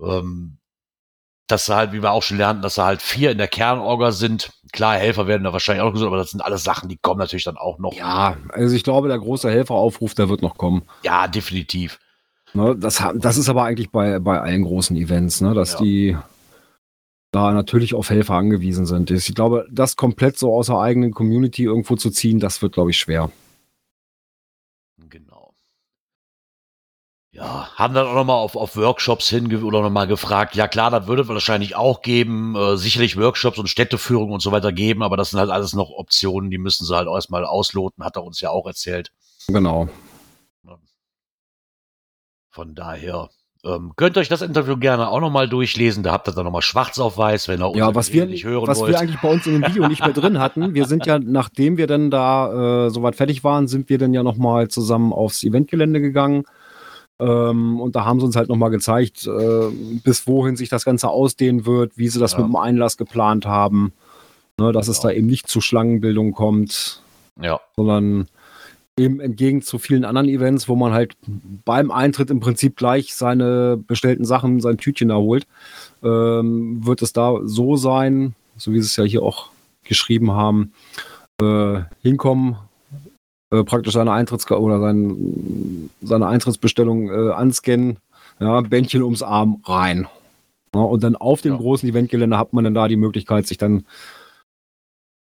[0.00, 0.58] Ähm,
[1.48, 4.12] dass sie halt, wie wir auch schon lernten, dass sie halt vier in der Kernorga
[4.12, 4.52] sind.
[4.72, 7.42] Klar, Helfer werden da wahrscheinlich auch gesucht, aber das sind alles Sachen, die kommen natürlich
[7.42, 7.92] dann auch noch.
[7.94, 10.82] Ja, also ich glaube, der große Helferaufruf, der wird noch kommen.
[11.02, 11.98] Ja, definitiv.
[12.54, 15.78] Ne, das, das ist aber eigentlich bei, bei allen großen Events, ne, dass Ja.
[15.80, 16.16] die
[17.30, 19.10] da natürlich auf Helfer angewiesen sind.
[19.10, 22.90] Ich glaube, das komplett so aus der eigenen Community irgendwo zu ziehen, das wird, glaube
[22.90, 23.30] ich, schwer.
[25.08, 25.54] Genau.
[27.32, 31.06] Ja, haben dann auch nochmal auf, auf Workshops hinge oder nochmal gefragt, ja klar, das
[31.06, 35.16] würde es wahrscheinlich auch geben, äh, sicherlich Workshops und Städteführung und so weiter geben, aber
[35.16, 38.40] das sind halt alles noch Optionen, die müssen sie halt erstmal ausloten, hat er uns
[38.40, 39.12] ja auch erzählt.
[39.46, 39.88] Genau.
[42.52, 43.30] Von daher
[43.64, 46.62] ähm, könnt ihr euch das Interview gerne auch nochmal durchlesen, da habt ihr dann nochmal
[46.62, 48.92] schwarz auf weiß, wenn ihr Ja, was wir, nicht hören was wollt.
[48.92, 51.76] wir eigentlich bei uns in dem Video nicht mehr drin hatten, wir sind ja, nachdem
[51.76, 56.00] wir dann da äh, soweit fertig waren, sind wir dann ja nochmal zusammen aufs Eventgelände
[56.00, 56.44] gegangen.
[57.18, 59.66] Ähm, und da haben sie uns halt nochmal gezeigt, äh,
[60.04, 62.38] bis wohin sich das Ganze ausdehnen wird, wie sie das Ja.
[62.38, 63.92] mit dem Einlass geplant haben.
[64.58, 65.12] Ne, dass es Genau.
[65.12, 67.02] da eben nicht zu Schlangenbildung kommt,
[67.40, 68.26] ja, sondern
[68.98, 71.14] eben entgegen zu vielen anderen Events, wo man halt
[71.64, 75.46] beim Eintritt im Prinzip gleich seine bestellten Sachen, sein Tütchen erholt,
[76.02, 79.48] ähm, wird es da so sein, so wie sie es ja hier auch
[79.84, 80.72] geschrieben haben,
[81.40, 82.56] äh, hinkommen,
[83.50, 87.96] äh, praktisch seine Eintritts oder sein, seine Eintrittsbestellung äh, anscannen,
[88.38, 90.06] ja, Bändchen ums Arm rein.
[90.74, 91.58] Ja, und dann auf dem Ja.
[91.58, 93.84] großen Eventgelände hat man dann da die Möglichkeit, sich dann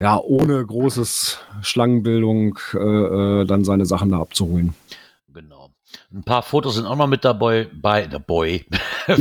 [0.02, 4.74] ja, ohne großes Schlangenbildung äh, äh, dann seine Sachen da abzuholen.
[5.34, 5.70] genau.
[6.12, 8.66] Ein paar Fotos sind auch noch mit dabei, bei der Boy,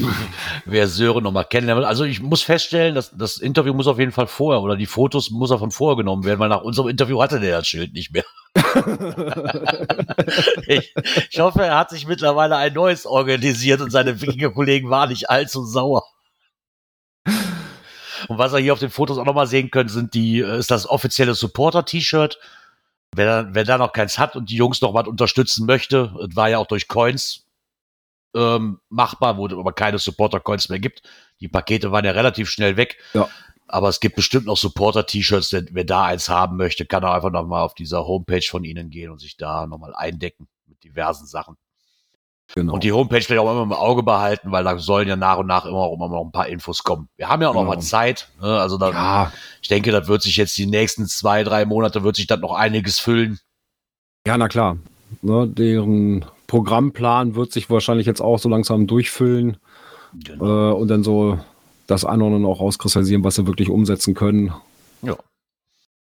[0.64, 1.88] wer Sören noch mal kennenlernen will.
[1.88, 5.30] Also ich muss feststellen, dass das Interview muss auf jeden Fall vorher oder die Fotos
[5.30, 8.12] muss er von vorher genommen werden, weil nach unserem Interview hatte der das Schild nicht
[8.12, 8.24] mehr.
[10.66, 10.94] ich,
[11.30, 15.64] ich hoffe, er hat sich mittlerweile ein neues organisiert und seine Wikinger-Kollegen waren nicht allzu
[15.64, 16.04] sauer.
[18.28, 20.58] Und was ihr hier auf den Fotos auch noch mal sehen könnt, sind die, äh,
[20.58, 22.38] ist das offizielle Supporter-T-Shirt.
[23.16, 26.48] Wer, da- wer da noch keins hat und die Jungs noch was unterstützen möchte, war
[26.50, 27.46] ja auch durch Coins
[28.36, 31.02] ähm, machbar, wo es aber keine Supporter-Coins mehr gibt.
[31.40, 32.98] Die Pakete waren ja relativ schnell weg.
[33.14, 33.28] Ja.
[33.66, 37.30] Aber es gibt bestimmt noch Supporter-T-Shirts, denn wer da eins haben möchte, kann auch einfach
[37.30, 41.56] nochmal auf dieser Homepage von ihnen gehen und sich da nochmal eindecken mit diversen Sachen.
[42.54, 42.72] Genau.
[42.74, 45.46] Und die Homepage vielleicht auch immer im Auge behalten, weil da sollen ja nach und
[45.46, 47.08] nach immer auch immer noch ein paar Infos kommen.
[47.16, 47.74] Wir haben ja auch noch Genau.
[47.74, 48.28] mal Zeit.
[48.40, 48.58] Ne?
[48.58, 52.16] Also da, ja, ich denke, das wird sich jetzt die nächsten zwei, drei Monate wird
[52.16, 53.38] sich das noch einiges füllen.
[54.26, 54.78] ja, na klar.
[55.22, 59.56] Ne, deren Programmplan wird sich wahrscheinlich jetzt auch so langsam durchfüllen
[60.24, 60.70] Genau.
[60.70, 61.38] äh, und dann so
[61.86, 64.52] das Anordnen auch rauskristallisieren, was sie wirklich umsetzen können.
[65.02, 65.16] Ja,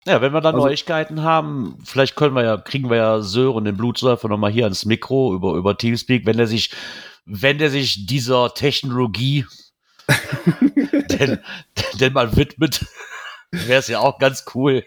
[0.07, 3.77] wenn wir da Also- Neuigkeiten haben, vielleicht können wir ja, kriegen wir ja Sören, den
[3.77, 6.71] Blutsäufer, nochmal hier ans Mikro über, über Teamspeak, wenn er sich,
[7.27, 9.45] wenn der sich dieser Technologie
[11.11, 11.39] denn,
[12.01, 12.85] denn mal widmet,
[13.53, 14.85] wäre es ja auch ganz cool.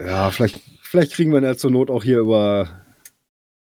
[0.00, 2.68] Ja, vielleicht, vielleicht kriegen wir ihn ja zur Not auch hier über,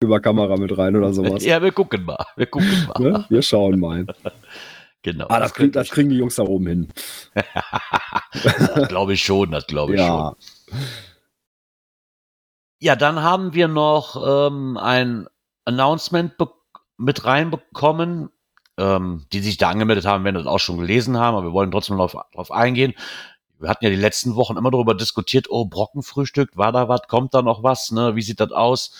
[0.01, 1.43] über Kamera mit rein oder sowas.
[1.45, 2.25] Ja, wir gucken mal.
[2.35, 3.01] Wir gucken mal.
[3.11, 3.25] Ne?
[3.29, 4.05] Wir schauen mal.
[5.01, 5.27] Genau.
[5.29, 6.87] Ah, das, krieg, das kriegen die Jungs da oben hin.
[8.43, 10.07] das glaube ich schon, das glaube ich Ja.
[10.07, 10.35] schon.
[12.79, 15.27] Ja, dann haben wir noch ähm, ein
[15.65, 16.33] Announcement
[16.97, 18.29] mit reinbekommen.
[18.77, 21.69] Ähm, die sich da angemeldet haben, werden das auch schon gelesen haben, aber wir wollen
[21.69, 22.93] trotzdem noch auf, drauf eingehen.
[23.59, 27.33] Wir hatten ja die letzten Wochen immer darüber diskutiert, oh, Brockenfrühstück, war da was, kommt
[27.33, 28.15] da noch was, ne?
[28.15, 28.95] Wie sieht das aus?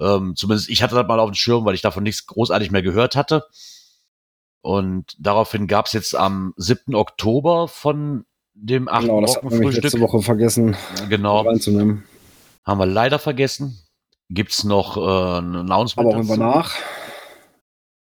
[0.00, 2.80] Ähm, zumindest ich hatte das mal auf dem Schirm, weil ich davon nichts großartig mehr
[2.80, 3.44] gehört hatte.
[4.62, 6.94] Und daraufhin gab es jetzt am 7.
[6.94, 8.24] Oktober von
[8.54, 9.02] dem 8.
[9.02, 10.00] Genau, das hatten wir letzte.
[10.00, 10.76] Woche vergessen
[11.08, 12.04] Genau, reinzunehmen.
[12.64, 13.78] haben wir leider vergessen.
[14.30, 15.00] Gibt's noch äh,
[15.40, 16.76] ein Announcement, Aber wir dazu, nach.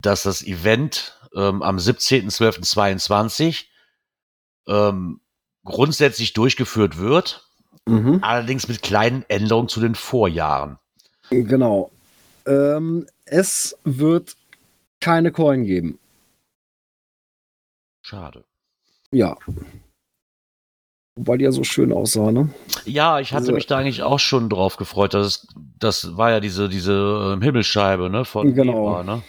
[0.01, 3.64] dass das Event ähm, am 17.12.22
[4.68, 5.20] ähm,
[5.64, 7.43] grundsätzlich durchgeführt wird,
[7.89, 8.18] Mhm.
[8.22, 10.78] allerdings mit kleinen Änderungen zu den Vorjahren.
[11.30, 11.93] Genau.
[12.45, 14.37] Ähm, es wird
[15.01, 16.01] keine Coin geben.
[18.03, 18.45] Schade.
[19.12, 19.37] Ja.
[21.19, 22.51] Weil die ja so schön aussah, ne?
[22.85, 25.14] Ja, ich hatte Also- mich da eigentlich auch schon drauf gefreut.
[25.14, 25.49] Das, ist,
[25.79, 28.25] das war ja diese, diese ähm, Himmelsscheibe, ne?
[28.27, 28.91] Von Genau.
[28.93, 29.23] Eva, ne?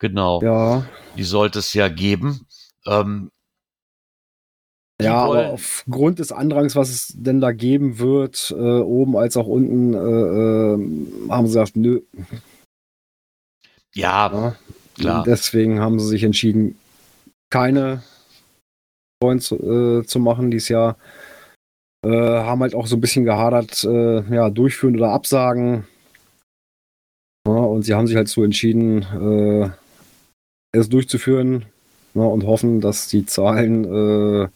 [0.00, 0.42] Genau.
[0.42, 0.84] Ja.
[1.16, 2.46] Die sollte es ja geben.
[2.86, 3.30] Ähm,
[5.00, 9.46] Ja, aber aufgrund des Andrangs, was es denn da geben wird, äh, oben als auch
[9.46, 12.00] unten, äh, äh, haben sie gesagt, nö.
[13.94, 14.56] ja, Ja.
[14.96, 15.22] klar.
[15.24, 16.76] Deswegen haben sie sich entschieden,
[17.50, 18.02] keine
[19.40, 20.96] zu, äh, zu machen dieses Jahr.
[22.04, 25.86] Äh, haben halt auch so ein bisschen gehadert, äh, ja, durchführen oder absagen.
[27.46, 29.70] Ja, und sie haben sich halt so entschieden, äh,
[30.76, 31.66] es durchzuführen
[32.14, 34.48] ja, und hoffen, dass die Zahlen äh,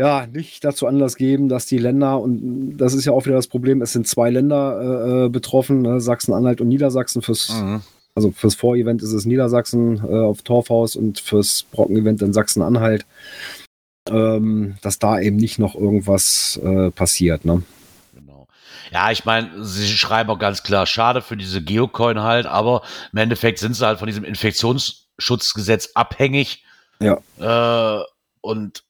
[0.00, 3.48] ja nicht dazu Anlass geben, dass die Länder, und das ist ja auch wieder das
[3.48, 7.82] Problem, es sind zwei Länder äh, betroffen, ne, Sachsen-Anhalt und Niedersachsen fürs Mhm.
[8.20, 13.06] Also fürs Vorevent ist es Niedersachsen äh, auf Torfhaus und fürs Brocken-Event in Sachsen-Anhalt,
[14.10, 17.46] ähm, dass da eben nicht noch irgendwas äh, passiert.
[17.46, 17.62] Ne?
[18.14, 18.46] Genau.
[18.92, 23.20] Ja, ich meine, sie schreiben auch ganz klar, schade für diese Geocoin halt, aber im
[23.20, 26.62] Endeffekt sind sie halt von diesem Infektionsschutzgesetz abhängig.
[27.00, 27.20] Ja.
[27.38, 28.04] Äh,
[28.42, 28.84] und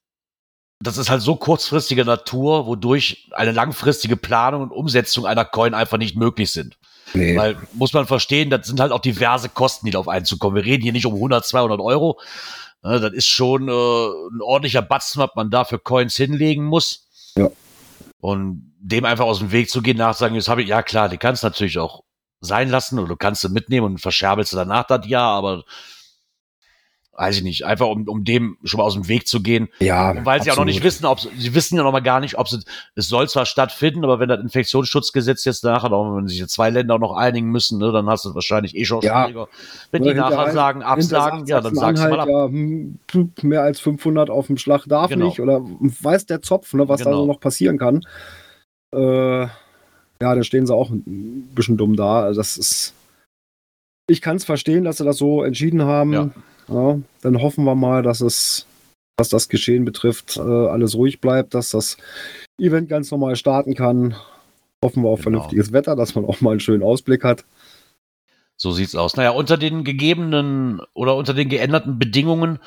[0.81, 5.99] das ist halt so kurzfristiger Natur, wodurch eine langfristige Planung und Umsetzung einer Coin einfach
[5.99, 6.78] nicht möglich sind.
[7.15, 7.37] Nee.
[7.37, 10.57] Weil, muss man verstehen, das sind halt auch diverse Kosten, die da auf einen zukommen.
[10.57, 12.21] Wir reden hier nicht um 100, 200 Euro.
[12.83, 17.07] Ne, das ist schon äh, ein ordentlicher Batzen, was man da für Coins hinlegen muss.
[17.37, 17.51] Ja.
[18.21, 21.19] Und dem einfach aus dem Weg zu gehen, nachsagen, jetzt habe ich, ja klar, die
[21.19, 22.03] kannst du natürlich auch
[22.41, 25.65] sein lassen oder du kannst sie mitnehmen und verscherbelst du danach das Jahr, aber
[27.21, 29.68] weiß ich nicht, einfach um, um dem schon mal aus dem Weg zu gehen.
[29.79, 30.95] ja, Und weil sie auch noch nicht absolut.
[30.95, 32.61] wissen, ob sie wissen ja noch mal gar nicht, ob sie,
[32.95, 36.99] es soll zwar stattfinden, aber wenn das Infektionsschutzgesetz jetzt nachher, auch wenn sich zwei Länder
[36.99, 39.25] noch einigen müssen, ne, dann hast du wahrscheinlich eh schon Ja.
[39.25, 39.49] schwieriger.
[39.91, 42.29] Wenn Oder die nachher sagen, absagen, ja, dann sagst du mal ab.
[42.29, 42.99] Ja, hm,
[43.43, 45.27] mehr als 500 auf dem Schlag darf Genau.
[45.27, 47.18] nicht oder weiß der Zopf, ne, was da Genau.
[47.23, 48.01] so noch passieren kann.
[48.95, 49.51] Äh, ja,
[50.21, 52.23] dann stehen sie auch ein bisschen dumm da.
[52.23, 52.95] Also Das ist.
[54.09, 56.12] Ich kann es verstehen, dass sie das so entschieden haben.
[56.12, 56.31] Ja.
[56.71, 58.66] Ja, dann hoffen wir mal, dass es,
[59.16, 61.97] was das Geschehen betrifft, äh, alles ruhig bleibt, dass das
[62.59, 64.14] Event ganz normal starten kann.
[64.83, 65.39] Hoffen wir auf Genau.
[65.39, 67.45] vernünftiges Wetter, dass man auch mal einen schönen Ausblick hat.
[68.57, 69.16] So sieht's aus.
[69.16, 72.59] Naja, unter den gegebenen oder unter den geänderten Bedingungen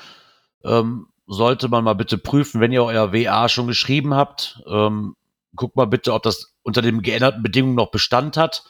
[0.64, 5.16] ähm, sollte man mal bitte prüfen, wenn ihr euer WA schon geschrieben habt, ähm,
[5.56, 8.64] guckt mal bitte, ob das unter den geänderten Bedingungen noch Bestand hat.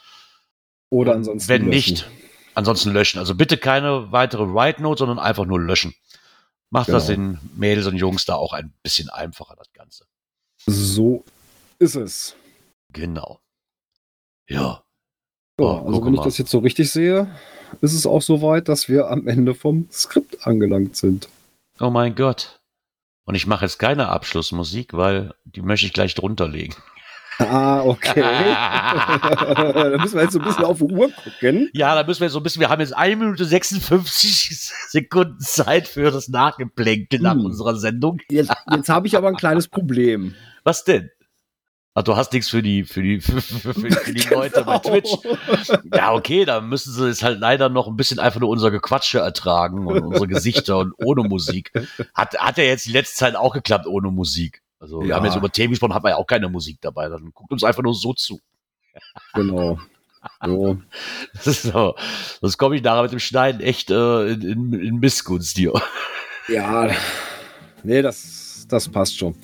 [0.90, 1.50] Oder ansonsten.
[1.50, 1.94] Wenn löschen.
[1.94, 2.08] nicht,
[2.56, 3.20] ansonsten löschen.
[3.20, 5.93] Also bitte keine weitere Write-Note, sondern einfach nur löschen.
[6.70, 7.34] Macht das Genau.
[7.38, 10.06] den Mädels und Jungs da auch ein bisschen einfacher, das Ganze.
[10.66, 11.24] So
[11.80, 12.36] ist es.
[12.91, 13.39] Genau.
[14.47, 14.84] Ja.
[15.60, 16.24] Ja, Oh, also wenn ich mal.
[16.26, 17.28] das jetzt so richtig sehe,
[17.82, 21.30] ist es auch so weit, dass wir am Ende vom Skript angelangt sind.
[21.80, 22.60] Oh mein Gott.
[23.26, 26.76] Und ich mache jetzt keine Abschlussmusik, weil die möchte ich gleich drunter legen.
[27.40, 28.22] Ah, okay.
[28.22, 31.70] da müssen wir jetzt so ein bisschen auf die Uhr gucken.
[31.74, 35.88] Ja, da müssen wir so ein bisschen, wir haben jetzt eine Minute 56 Sekunden Zeit
[35.88, 37.46] für das Nachgeplänkel nach Hm.
[37.46, 38.20] unserer Sendung.
[38.30, 40.36] Jetzt, jetzt habe ich aber ein kleines Problem.
[40.64, 41.10] Was denn?
[41.96, 45.12] Ach, du hast nichts für die, für die, für, für, für, die Leute bei Twitch.
[45.94, 49.20] Ja, okay, da müssen sie es halt leider noch ein bisschen einfach nur unser Gequatsche
[49.20, 51.72] ertragen und unsere Gesichter und ohne Musik.
[52.16, 54.64] Hat, hat ja jetzt die letzte Zeit auch geklappt ohne Musik.
[54.84, 55.16] Also wir Ja.
[55.16, 57.08] haben jetzt über Themen gesprochen, hat man ja auch keine Musik dabei.
[57.08, 58.40] Dann guckt uns einfach nur so zu.
[59.34, 59.80] Genau.
[60.46, 60.78] So.
[61.46, 61.96] Das so.
[62.42, 65.74] Sonst komme ich nachher mit dem Schneiden echt äh, in, in, in Missgunst hier.
[66.50, 66.90] Ja,
[67.84, 69.36] nee, das, das passt schon.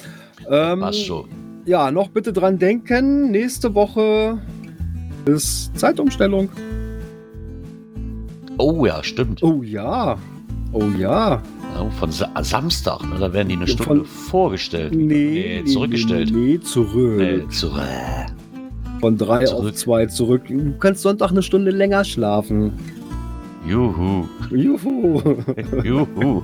[0.49, 1.29] Ähm, Passt schon.
[1.65, 4.41] ja, noch bitte dran denken, nächste Woche
[5.25, 6.49] ist Zeitumstellung.
[8.57, 9.41] Oh ja, stimmt.
[9.43, 10.17] Oh ja.
[10.73, 11.41] Oh ja.
[11.79, 13.19] Ja, Von Sa Samstag, ne?
[13.19, 14.93] da werden die eine Ja, Stunde vorgestellt.
[14.93, 16.31] Nee, zurückgestellt.
[16.31, 17.17] Nee, nee zurück.
[17.17, 17.81] Nee, zurück.
[18.99, 19.65] Von drei Zurück.
[19.69, 20.41] auf zwei zurück.
[20.47, 22.73] Du kannst Sonntag eine Stunde länger schlafen.
[23.65, 24.25] Juhu.
[24.51, 25.21] Juhu.
[25.83, 26.41] Juhu.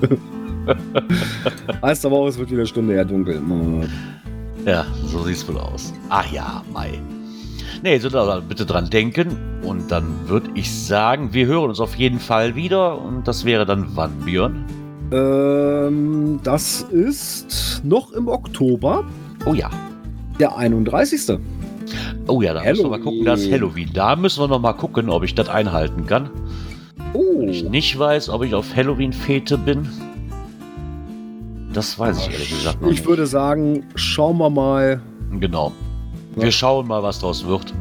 [1.81, 3.41] heißt aber auch, es wird wieder eine Stunde eher dunkel.
[4.65, 5.93] Ja, so sieht's wohl aus.
[6.09, 6.91] Ach ja, Mai.
[7.83, 9.37] Nee, so da bitte dran denken.
[9.63, 13.01] Und dann würde ich sagen, wir hören uns auf jeden Fall wieder.
[13.01, 14.63] Und das wäre dann wann, Björn?
[15.15, 19.03] Ähm, das ist noch im Oktober,
[19.45, 19.69] Oh ja.
[20.39, 21.37] der 31.
[22.27, 23.53] Oh ja, da müssen wir mal gucken, das Halloween.
[23.61, 23.89] Halloween.
[23.93, 26.29] Da müssen wir noch mal gucken, ob ich das einhalten kann.
[27.13, 29.87] Oh, Wenn ich nicht weiß, ob ich auf Halloween-Fete bin.
[31.71, 33.07] Das weiß ich ehrlich gesagt noch ich nicht.
[33.07, 35.01] würde sagen, schauen wir mal.
[35.39, 35.71] Genau.
[36.35, 36.51] Wir Ja.
[36.51, 37.73] schauen mal, was draus wird.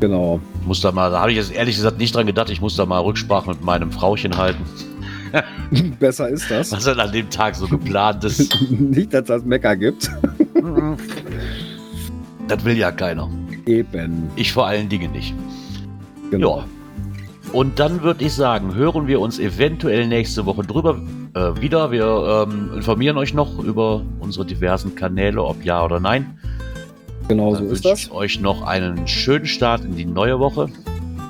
[0.00, 0.40] Genau.
[0.60, 2.76] Ich muss da mal, da habe ich jetzt ehrlich gesagt nicht dran gedacht, ich muss
[2.76, 4.62] da mal Rücksprache mit meinem Frauchen halten,
[5.98, 6.72] Besser ist das.
[6.72, 8.56] was denn an dem Tag so geplant ist.
[8.70, 10.10] Nicht, dass das Mecker gibt.
[12.48, 13.28] das will ja keiner.
[13.66, 14.30] Eben.
[14.36, 15.34] Ich vor allen Dingen nicht.
[16.30, 16.58] Genau.
[16.58, 16.64] Ja.
[17.52, 21.00] Und dann würde ich sagen, hören wir uns eventuell nächste Woche drüber
[21.34, 21.90] äh, wieder.
[21.90, 26.38] Wir ähm, informieren euch noch über unsere diversen Kanäle, ob ja oder nein.
[27.28, 28.00] Genau so Dann ist wünsche das.
[28.00, 30.68] ich euch noch einen schönen Start in die neue Woche.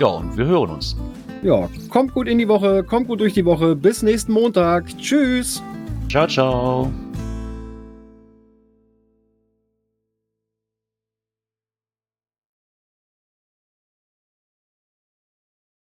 [0.00, 0.96] Ja, und wir hören uns.
[1.42, 3.74] Ja, kommt gut in die Woche, kommt gut durch die Woche.
[3.74, 4.86] Bis nächsten Montag.
[4.98, 5.62] Tschüss.
[6.08, 6.90] Ciao, ciao.